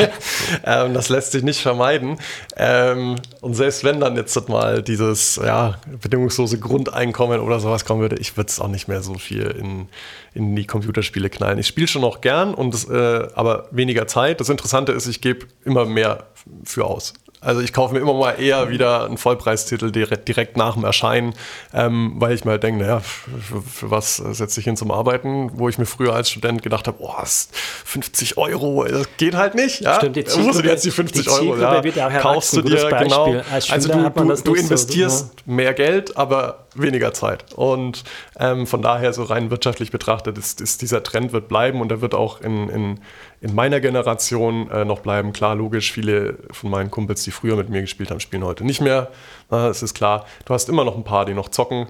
ähm, 0.64 0.94
das 0.94 1.08
lässt 1.08 1.32
sich 1.32 1.42
nicht 1.42 1.60
vermeiden. 1.60 2.18
Ähm, 2.56 3.16
und 3.40 3.54
selbst 3.54 3.82
wenn 3.82 3.98
dann 3.98 4.14
jetzt 4.14 4.48
mal 4.48 4.82
dieses 4.82 5.40
ja, 5.42 5.80
bedingungslose 6.00 6.60
Grundeinkommen 6.60 7.40
oder 7.40 7.58
sowas 7.58 7.84
kommen 7.84 8.00
würde, 8.00 8.16
ich 8.16 8.36
würde 8.36 8.48
es 8.48 8.60
auch 8.60 8.68
nicht 8.68 8.86
mehr 8.86 9.02
so 9.02 9.14
viel 9.14 9.42
in, 9.42 9.88
in 10.32 10.54
die 10.54 10.66
Computerspiele 10.66 11.30
knallen. 11.30 11.58
Ich 11.58 11.66
spiele 11.66 11.88
schon 11.88 12.02
noch 12.02 12.20
gern, 12.20 12.54
und 12.54 12.74
das, 12.74 12.88
äh, 12.88 13.28
aber 13.34 13.66
weniger 13.72 14.06
Zeit. 14.06 14.40
Das 14.40 14.48
Interessante 14.48 14.92
ist, 14.92 15.08
ich 15.08 15.20
gebe 15.20 15.46
immer 15.64 15.84
mehr 15.84 16.26
für 16.64 16.84
aus. 16.84 17.12
Also 17.42 17.62
ich 17.62 17.72
kaufe 17.72 17.94
mir 17.94 18.00
immer 18.00 18.12
mal 18.12 18.32
eher 18.32 18.68
wieder 18.68 19.06
einen 19.06 19.16
Vollpreistitel 19.16 19.90
direkt, 19.90 20.28
direkt 20.28 20.56
nach 20.58 20.74
dem 20.74 20.84
Erscheinen, 20.84 21.34
ähm, 21.72 22.14
weil 22.16 22.34
ich 22.34 22.44
mir 22.44 22.52
halt 22.52 22.62
denke, 22.62 22.82
naja, 22.82 23.00
für, 23.00 23.62
für 23.62 23.90
was 23.90 24.16
setze 24.16 24.60
ich 24.60 24.64
hin 24.64 24.76
zum 24.76 24.90
Arbeiten, 24.90 25.50
wo 25.54 25.68
ich 25.68 25.78
mir 25.78 25.86
früher 25.86 26.14
als 26.14 26.28
Student 26.28 26.62
gedacht 26.62 26.86
habe, 26.86 26.98
oh, 27.00 27.14
50 27.24 28.36
Euro, 28.36 28.84
das 28.84 29.08
geht 29.16 29.34
halt 29.34 29.54
nicht. 29.54 29.80
Ja? 29.80 29.96
Stimmt, 29.96 30.16
die 30.16 30.24
Zielgruppe, 30.24 30.46
musst 30.46 30.58
du 30.58 30.62
dir 30.62 30.70
jetzt 30.70 30.84
die 30.84 30.90
50 30.90 31.22
die 31.22 31.30
Euro, 31.30 31.56
ja, 31.56 32.10
kaufst 32.20 32.56
du 32.56 32.62
dir, 32.62 32.88
genau. 32.90 33.42
also 33.50 33.88
du, 33.88 34.10
du, 34.10 34.42
du 34.42 34.54
investierst 34.54 35.18
so, 35.18 35.24
ne? 35.46 35.54
mehr 35.54 35.74
Geld, 35.74 36.16
aber 36.16 36.66
weniger 36.74 37.12
Zeit. 37.12 37.52
Und 37.54 38.04
ähm, 38.38 38.66
von 38.66 38.82
daher, 38.82 39.12
so 39.12 39.22
rein 39.24 39.50
wirtschaftlich 39.50 39.90
betrachtet, 39.90 40.38
ist, 40.38 40.60
ist, 40.60 40.82
dieser 40.82 41.02
Trend 41.02 41.32
wird 41.32 41.48
bleiben 41.48 41.80
und 41.80 41.90
er 41.90 42.00
wird 42.00 42.14
auch 42.14 42.40
in, 42.40 42.68
in, 42.68 43.00
in 43.40 43.54
meiner 43.54 43.80
Generation 43.80 44.70
äh, 44.70 44.84
noch 44.84 45.00
bleiben. 45.00 45.32
Klar, 45.32 45.54
logisch, 45.54 45.92
viele 45.92 46.38
von 46.50 46.70
meinen 46.70 46.90
Kumpels, 46.90 47.22
die 47.24 47.30
früher 47.30 47.56
mit 47.56 47.68
mir 47.68 47.80
gespielt 47.80 48.10
haben, 48.10 48.20
spielen 48.20 48.44
heute 48.44 48.64
nicht 48.64 48.80
mehr. 48.80 49.10
Es 49.50 49.82
ist 49.82 49.94
klar, 49.94 50.26
du 50.44 50.54
hast 50.54 50.68
immer 50.68 50.84
noch 50.84 50.96
ein 50.96 51.02
paar, 51.02 51.24
die 51.24 51.34
noch 51.34 51.48
zocken. 51.48 51.88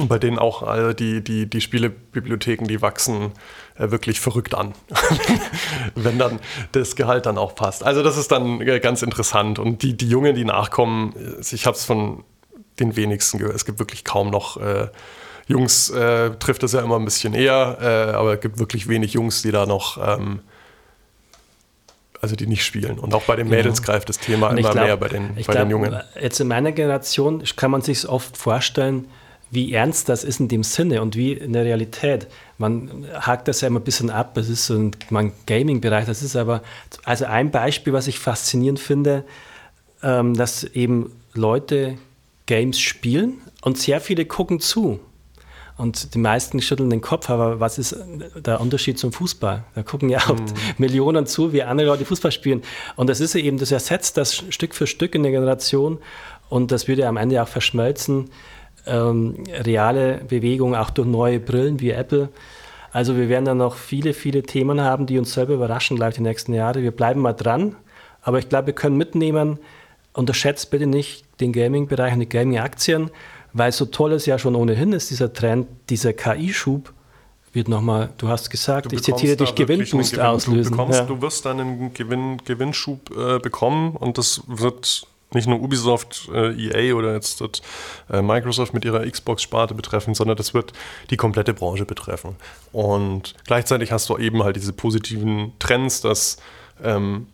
Und 0.00 0.08
bei 0.08 0.18
denen 0.18 0.38
auch 0.38 0.62
äh, 0.74 0.94
die, 0.94 1.22
die, 1.22 1.48
die 1.48 1.60
Spielebibliotheken, 1.60 2.66
die 2.66 2.80
wachsen 2.80 3.32
äh, 3.76 3.90
wirklich 3.90 4.20
verrückt 4.20 4.54
an, 4.54 4.72
wenn 5.94 6.18
dann 6.18 6.40
das 6.72 6.96
Gehalt 6.96 7.26
dann 7.26 7.36
auch 7.36 7.54
passt. 7.54 7.84
Also 7.84 8.02
das 8.02 8.16
ist 8.16 8.32
dann 8.32 8.60
äh, 8.60 8.80
ganz 8.80 9.02
interessant. 9.02 9.58
Und 9.58 9.82
die, 9.82 9.96
die 9.96 10.08
Jungen, 10.08 10.34
die 10.34 10.44
nachkommen, 10.44 11.14
äh, 11.16 11.54
ich 11.54 11.66
habe 11.66 11.76
es 11.76 11.84
von 11.84 12.24
den 12.80 12.96
wenigsten 12.96 13.38
gehört. 13.38 13.54
Es 13.54 13.64
gibt 13.64 13.78
wirklich 13.78 14.04
kaum 14.04 14.30
noch 14.30 14.56
äh, 14.56 14.88
Jungs, 15.46 15.90
äh, 15.90 16.30
trifft 16.38 16.62
es 16.62 16.72
ja 16.72 16.80
immer 16.80 16.96
ein 16.96 17.04
bisschen 17.04 17.34
eher, 17.34 17.78
äh, 17.80 18.16
aber 18.16 18.34
es 18.34 18.40
gibt 18.40 18.58
wirklich 18.58 18.88
wenig 18.88 19.12
Jungs, 19.14 19.42
die 19.42 19.50
da 19.50 19.66
noch, 19.66 19.98
ähm, 19.98 20.40
also 22.20 22.36
die 22.36 22.46
nicht 22.46 22.64
spielen. 22.64 22.98
Und 22.98 23.14
auch 23.14 23.22
bei 23.24 23.36
den 23.36 23.48
Mädels 23.48 23.82
genau. 23.82 23.92
greift 23.92 24.08
das 24.08 24.18
Thema 24.18 24.50
immer 24.50 24.60
glaub, 24.60 24.74
mehr 24.74 24.96
bei 24.96 25.08
den, 25.08 25.34
bei 25.34 25.42
glaub, 25.42 25.56
den 25.56 25.70
Jungen. 25.70 25.96
Jetzt 26.20 26.40
in 26.40 26.48
meiner 26.48 26.72
Generation 26.72 27.42
kann 27.56 27.70
man 27.70 27.82
sich 27.82 28.08
oft 28.08 28.36
vorstellen, 28.36 29.08
wie 29.50 29.72
ernst 29.72 30.08
das 30.08 30.22
ist 30.22 30.38
in 30.38 30.46
dem 30.46 30.62
Sinne 30.62 31.02
und 31.02 31.16
wie 31.16 31.32
in 31.32 31.52
der 31.52 31.64
Realität. 31.64 32.28
Man 32.56 33.06
hakt 33.14 33.48
das 33.48 33.62
ja 33.62 33.68
immer 33.68 33.80
ein 33.80 33.84
bisschen 33.84 34.10
ab, 34.10 34.36
es 34.36 34.48
ist 34.48 34.66
so 34.66 34.74
ein 34.74 35.32
Gaming-Bereich, 35.46 36.06
das 36.06 36.22
ist 36.22 36.36
aber, 36.36 36.62
also 37.04 37.24
ein 37.24 37.50
Beispiel, 37.50 37.92
was 37.92 38.06
ich 38.06 38.20
faszinierend 38.20 38.78
finde, 38.78 39.24
ähm, 40.04 40.34
dass 40.34 40.62
eben 40.62 41.10
Leute 41.34 41.98
Games 42.50 42.80
spielen 42.80 43.40
und 43.62 43.78
sehr 43.78 44.00
viele 44.00 44.24
gucken 44.24 44.58
zu. 44.58 44.98
Und 45.76 46.14
die 46.14 46.18
meisten 46.18 46.60
schütteln 46.60 46.90
den 46.90 47.00
Kopf, 47.00 47.30
aber 47.30 47.60
was 47.60 47.78
ist 47.78 47.96
der 48.34 48.60
Unterschied 48.60 48.98
zum 48.98 49.12
Fußball? 49.12 49.62
Da 49.76 49.82
gucken 49.84 50.08
ja 50.08 50.18
auch 50.18 50.34
mhm. 50.34 50.46
Millionen 50.78 51.26
zu, 51.26 51.52
wie 51.52 51.62
andere 51.62 51.86
Leute 51.86 52.04
Fußball 52.04 52.32
spielen. 52.32 52.62
Und 52.96 53.08
das 53.08 53.20
ist 53.20 53.34
ja 53.34 53.40
eben, 53.40 53.56
das 53.56 53.70
ersetzt 53.70 54.16
das 54.16 54.34
Stück 54.34 54.74
für 54.74 54.88
Stück 54.88 55.14
in 55.14 55.22
der 55.22 55.30
Generation 55.30 55.98
und 56.48 56.72
das 56.72 56.88
würde 56.88 57.06
am 57.06 57.16
Ende 57.16 57.40
auch 57.40 57.46
verschmelzen 57.46 58.30
ähm, 58.84 59.44
reale 59.48 60.20
Bewegung, 60.26 60.74
auch 60.74 60.90
durch 60.90 61.06
neue 61.06 61.38
Brillen 61.38 61.78
wie 61.78 61.90
Apple. 61.90 62.30
Also 62.90 63.16
wir 63.16 63.28
werden 63.28 63.44
da 63.44 63.54
noch 63.54 63.76
viele, 63.76 64.12
viele 64.12 64.42
Themen 64.42 64.80
haben, 64.80 65.06
die 65.06 65.20
uns 65.20 65.32
selber 65.34 65.54
überraschen, 65.54 65.96
gleich 65.96 66.16
die 66.16 66.22
nächsten 66.22 66.52
Jahre. 66.52 66.82
Wir 66.82 66.90
bleiben 66.90 67.20
mal 67.20 67.32
dran, 67.32 67.76
aber 68.22 68.40
ich 68.40 68.48
glaube, 68.48 68.66
wir 68.66 68.74
können 68.74 68.96
mitnehmen, 68.96 69.60
unterschätzt 70.12 70.70
bitte 70.70 70.86
nicht 70.86 71.24
den 71.40 71.52
Gaming-Bereich 71.52 72.14
und 72.14 72.20
die 72.20 72.28
Gaming-Aktien, 72.28 73.10
weil 73.52 73.72
so 73.72 73.86
toll 73.86 74.12
es 74.12 74.26
ja 74.26 74.38
schon 74.38 74.54
ohnehin 74.54 74.92
ist, 74.92 75.10
dieser 75.10 75.32
Trend, 75.32 75.68
dieser 75.88 76.12
KI-Schub, 76.12 76.92
wird 77.52 77.68
nochmal, 77.68 78.10
du 78.18 78.28
hast 78.28 78.48
gesagt, 78.48 78.92
du 78.92 78.96
ich 78.96 79.02
zitiere 79.02 79.36
dich, 79.36 79.54
Gewinnboost 79.54 80.12
Gewinn, 80.12 80.24
auslösen. 80.24 80.70
Du, 80.70 80.76
bekommst, 80.76 81.00
ja. 81.00 81.06
du 81.06 81.20
wirst 81.20 81.44
dann 81.44 81.60
einen 81.60 81.94
Gewinn, 81.94 82.38
Gewinnschub 82.44 83.10
äh, 83.10 83.38
bekommen 83.40 83.96
und 83.96 84.18
das 84.18 84.42
wird 84.46 85.06
nicht 85.32 85.48
nur 85.48 85.60
Ubisoft, 85.60 86.28
äh, 86.32 86.52
EA 86.52 86.94
oder 86.94 87.14
jetzt 87.14 87.40
das, 87.40 87.62
äh, 88.10 88.22
Microsoft 88.22 88.74
mit 88.74 88.84
ihrer 88.84 89.08
Xbox-Sparte 89.08 89.74
betreffen, 89.74 90.14
sondern 90.14 90.36
das 90.36 90.54
wird 90.54 90.72
die 91.10 91.16
komplette 91.16 91.54
Branche 91.54 91.84
betreffen. 91.84 92.36
Und 92.72 93.34
gleichzeitig 93.46 93.92
hast 93.92 94.08
du 94.08 94.18
eben 94.18 94.42
halt 94.42 94.56
diese 94.56 94.72
positiven 94.72 95.52
Trends, 95.58 96.00
dass 96.00 96.36
ähm, 96.82 97.26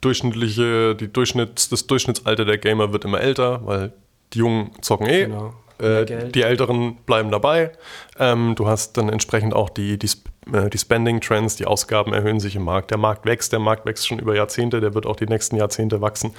durchschnittliche, 0.00 0.94
die 0.94 1.12
Durchschnitts, 1.12 1.68
das 1.68 1.86
Durchschnittsalter 1.86 2.44
der 2.44 2.58
Gamer 2.58 2.92
wird 2.92 3.04
immer 3.04 3.20
älter, 3.20 3.66
weil 3.66 3.92
die 4.32 4.38
Jungen 4.38 4.72
zocken 4.80 5.06
eh. 5.06 5.26
Genau. 5.26 5.54
Äh, 5.80 6.30
die 6.30 6.42
Älteren 6.42 6.96
bleiben 7.06 7.30
dabei. 7.30 7.72
Ähm, 8.18 8.54
du 8.54 8.66
hast 8.66 8.96
dann 8.96 9.08
entsprechend 9.08 9.54
auch 9.54 9.70
die, 9.70 9.98
die, 9.98 10.10
äh, 10.52 10.68
die 10.68 10.78
Spending-Trends, 10.78 11.56
die 11.56 11.66
Ausgaben 11.66 12.12
erhöhen 12.12 12.38
sich 12.38 12.54
im 12.56 12.64
Markt. 12.64 12.90
Der 12.90 12.98
Markt 12.98 13.24
wächst, 13.24 13.52
der 13.52 13.60
Markt 13.60 13.86
wächst 13.86 14.06
schon 14.06 14.18
über 14.18 14.36
Jahrzehnte, 14.36 14.80
der 14.80 14.94
wird 14.94 15.06
auch 15.06 15.16
die 15.16 15.26
nächsten 15.26 15.56
Jahrzehnte 15.56 16.00
wachsen. 16.00 16.34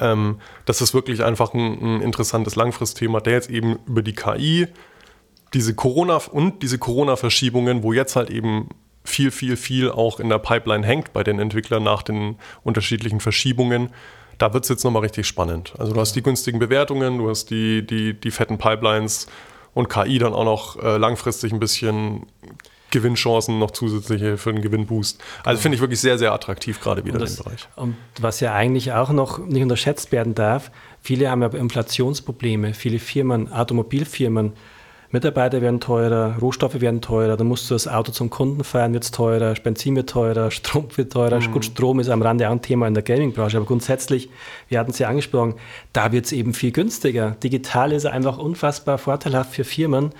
Ähm, 0.00 0.40
das 0.64 0.80
ist 0.80 0.94
wirklich 0.94 1.22
einfach 1.22 1.52
ein, 1.52 1.78
ein 1.82 2.00
interessantes 2.00 2.56
Langfristthema, 2.56 3.20
der 3.20 3.34
jetzt 3.34 3.50
eben 3.50 3.78
über 3.86 4.02
die 4.02 4.14
KI 4.14 4.68
diese 5.52 5.74
Corona 5.74 6.16
und 6.16 6.62
diese 6.62 6.78
Corona-Verschiebungen, 6.78 7.82
wo 7.82 7.92
jetzt 7.92 8.16
halt 8.16 8.30
eben 8.30 8.68
viel, 9.06 9.30
viel, 9.30 9.56
viel 9.56 9.90
auch 9.90 10.20
in 10.20 10.28
der 10.28 10.38
Pipeline 10.38 10.86
hängt 10.86 11.12
bei 11.12 11.22
den 11.22 11.38
Entwicklern 11.38 11.82
nach 11.82 12.02
den 12.02 12.36
unterschiedlichen 12.62 13.20
Verschiebungen, 13.20 13.90
da 14.38 14.52
wird 14.52 14.64
es 14.64 14.68
jetzt 14.68 14.84
nochmal 14.84 15.02
richtig 15.02 15.26
spannend. 15.26 15.72
Also 15.78 15.94
du 15.94 16.00
hast 16.00 16.14
die 16.14 16.22
günstigen 16.22 16.58
Bewertungen, 16.58 17.18
du 17.18 17.30
hast 17.30 17.50
die, 17.50 17.86
die, 17.86 18.14
die 18.14 18.30
fetten 18.30 18.58
Pipelines 18.58 19.28
und 19.72 19.88
KI 19.88 20.18
dann 20.18 20.34
auch 20.34 20.44
noch 20.44 20.82
äh, 20.82 20.98
langfristig 20.98 21.52
ein 21.52 21.60
bisschen 21.60 22.26
Gewinnchancen 22.90 23.58
noch 23.58 23.72
zusätzliche 23.72 24.38
für 24.38 24.50
einen 24.50 24.62
Gewinnboost. 24.62 25.20
Also 25.44 25.60
finde 25.60 25.76
ich 25.76 25.80
wirklich 25.80 26.00
sehr, 26.00 26.18
sehr 26.18 26.32
attraktiv 26.32 26.80
gerade 26.80 27.04
wieder 27.04 27.18
das, 27.18 27.36
den 27.36 27.44
Bereich. 27.44 27.68
Und 27.76 27.96
was 28.20 28.40
ja 28.40 28.54
eigentlich 28.54 28.92
auch 28.92 29.10
noch 29.10 29.38
nicht 29.38 29.62
unterschätzt 29.62 30.12
werden 30.12 30.34
darf, 30.34 30.70
viele 31.00 31.30
haben 31.30 31.42
ja 31.42 31.48
Inflationsprobleme, 31.48 32.74
viele 32.74 32.98
Firmen, 32.98 33.52
Automobilfirmen, 33.52 34.52
Mitarbeiter 35.10 35.62
werden 35.62 35.80
teurer, 35.80 36.36
Rohstoffe 36.40 36.80
werden 36.80 37.00
teurer, 37.00 37.36
dann 37.36 37.46
musst 37.46 37.70
du 37.70 37.74
das 37.74 37.86
Auto 37.86 38.12
zum 38.12 38.30
Kunden 38.30 38.64
fahren, 38.64 38.92
wird 38.92 39.04
es 39.04 39.10
teurer, 39.10 39.54
Benzin 39.54 39.96
wird 39.96 40.10
teurer, 40.10 40.50
Strom 40.50 40.88
wird 40.96 41.12
teurer. 41.12 41.40
Mhm. 41.40 41.52
Gut, 41.52 41.64
Strom 41.64 42.00
ist 42.00 42.08
am 42.08 42.22
Rande 42.22 42.48
auch 42.48 42.52
ein 42.52 42.62
Thema 42.62 42.88
in 42.88 42.94
der 42.94 43.02
Gaming-Branche, 43.02 43.56
aber 43.56 43.66
grundsätzlich, 43.66 44.30
wir 44.68 44.78
hatten 44.78 44.90
es 44.90 44.98
ja 44.98 45.08
angesprochen, 45.08 45.54
da 45.92 46.12
wird 46.12 46.26
es 46.26 46.32
eben 46.32 46.54
viel 46.54 46.72
günstiger. 46.72 47.36
Digital 47.42 47.92
ist 47.92 48.06
einfach 48.06 48.38
unfassbar 48.38 48.98
vorteilhaft 48.98 49.54
für 49.54 49.64
Firmen. 49.64 50.10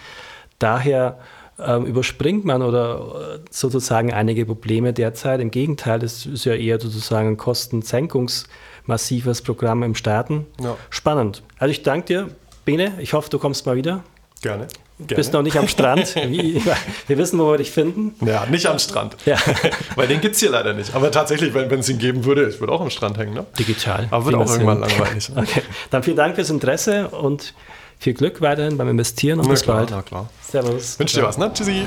Daher 0.59 1.19
ähm, 1.59 1.87
überspringt 1.87 2.45
man 2.45 2.63
oder 2.63 3.37
äh, 3.37 3.39
sozusagen 3.51 4.13
einige 4.13 4.47
Probleme 4.47 4.93
derzeit. 4.93 5.41
Im 5.41 5.51
Gegenteil, 5.51 6.03
es 6.03 6.27
ist 6.27 6.45
ja 6.45 6.55
eher 6.55 6.81
sozusagen 6.81 7.29
ein 7.29 7.37
kostensenkungsmassives 7.37 9.43
Programm 9.43 9.83
im 9.83 9.95
Starten. 9.95 10.47
Ja. 10.61 10.77
Spannend. 10.91 11.43
Also 11.59 11.71
ich 11.71 11.83
danke 11.83 12.07
dir, 12.07 12.29
Bene. 12.65 12.95
Ich 12.99 13.15
hoffe, 13.15 13.31
du 13.31 13.39
kommst 13.39 13.67
mal 13.67 13.77
wieder. 13.77 14.03
Gerne. 14.47 14.69
Du 14.99 15.15
bist 15.15 15.33
noch 15.33 15.43
nicht 15.43 15.59
am 15.59 15.69
Strand. 15.69 16.15
Wie, 16.29 16.63
wir 17.07 17.19
wissen, 17.19 17.39
wo 17.39 17.51
wir 17.51 17.59
dich 17.59 17.71
finden. 17.71 18.15
Ja, 18.25 18.47
nicht 18.47 18.67
am 18.67 18.79
Strand. 18.79 19.17
Ja. 19.27 19.37
Weil 19.97 20.09
den 20.09 20.21
gibt 20.21 20.37
es 20.37 20.41
hier 20.41 20.51
leider 20.51 20.73
nicht. 20.73 20.95
Aber 20.95 21.11
tatsächlich, 21.11 21.53
wenn 21.53 21.71
es 21.71 21.89
ihn 21.89 21.99
geben 21.99 22.25
würde, 22.25 22.49
ich 22.49 22.61
würde 22.61 22.73
auch 22.73 22.81
am 22.81 22.91
Strand 22.91 23.19
hängen. 23.19 23.35
Ne? 23.35 23.45
Digital. 23.59 24.07
Aber 24.11 24.25
wird 24.25 24.37
auch 24.37 24.51
irgendwann 24.51 24.81
langweilig. 24.81 25.31
Okay. 25.37 25.63
Dann 25.91 26.03
vielen 26.03 26.17
Dank 26.17 26.35
fürs 26.37 26.51
Interesse 26.51 27.09
und 27.09 27.53
viel 27.99 28.15
Glück 28.15 28.41
weiterhin 28.41 28.79
beim 28.79 28.89
Investieren 28.89 29.39
und 29.39 29.47
na 29.47 29.53
bis 29.53 29.63
klar, 29.63 29.79
bald. 29.79 29.91
Na 29.91 30.03
klar. 30.03 30.31
Servus. 30.41 30.99
Wünsche 30.99 31.21
dir 31.21 31.27
was, 31.27 31.37
ne? 31.37 31.51
Tschüssi. 31.53 31.87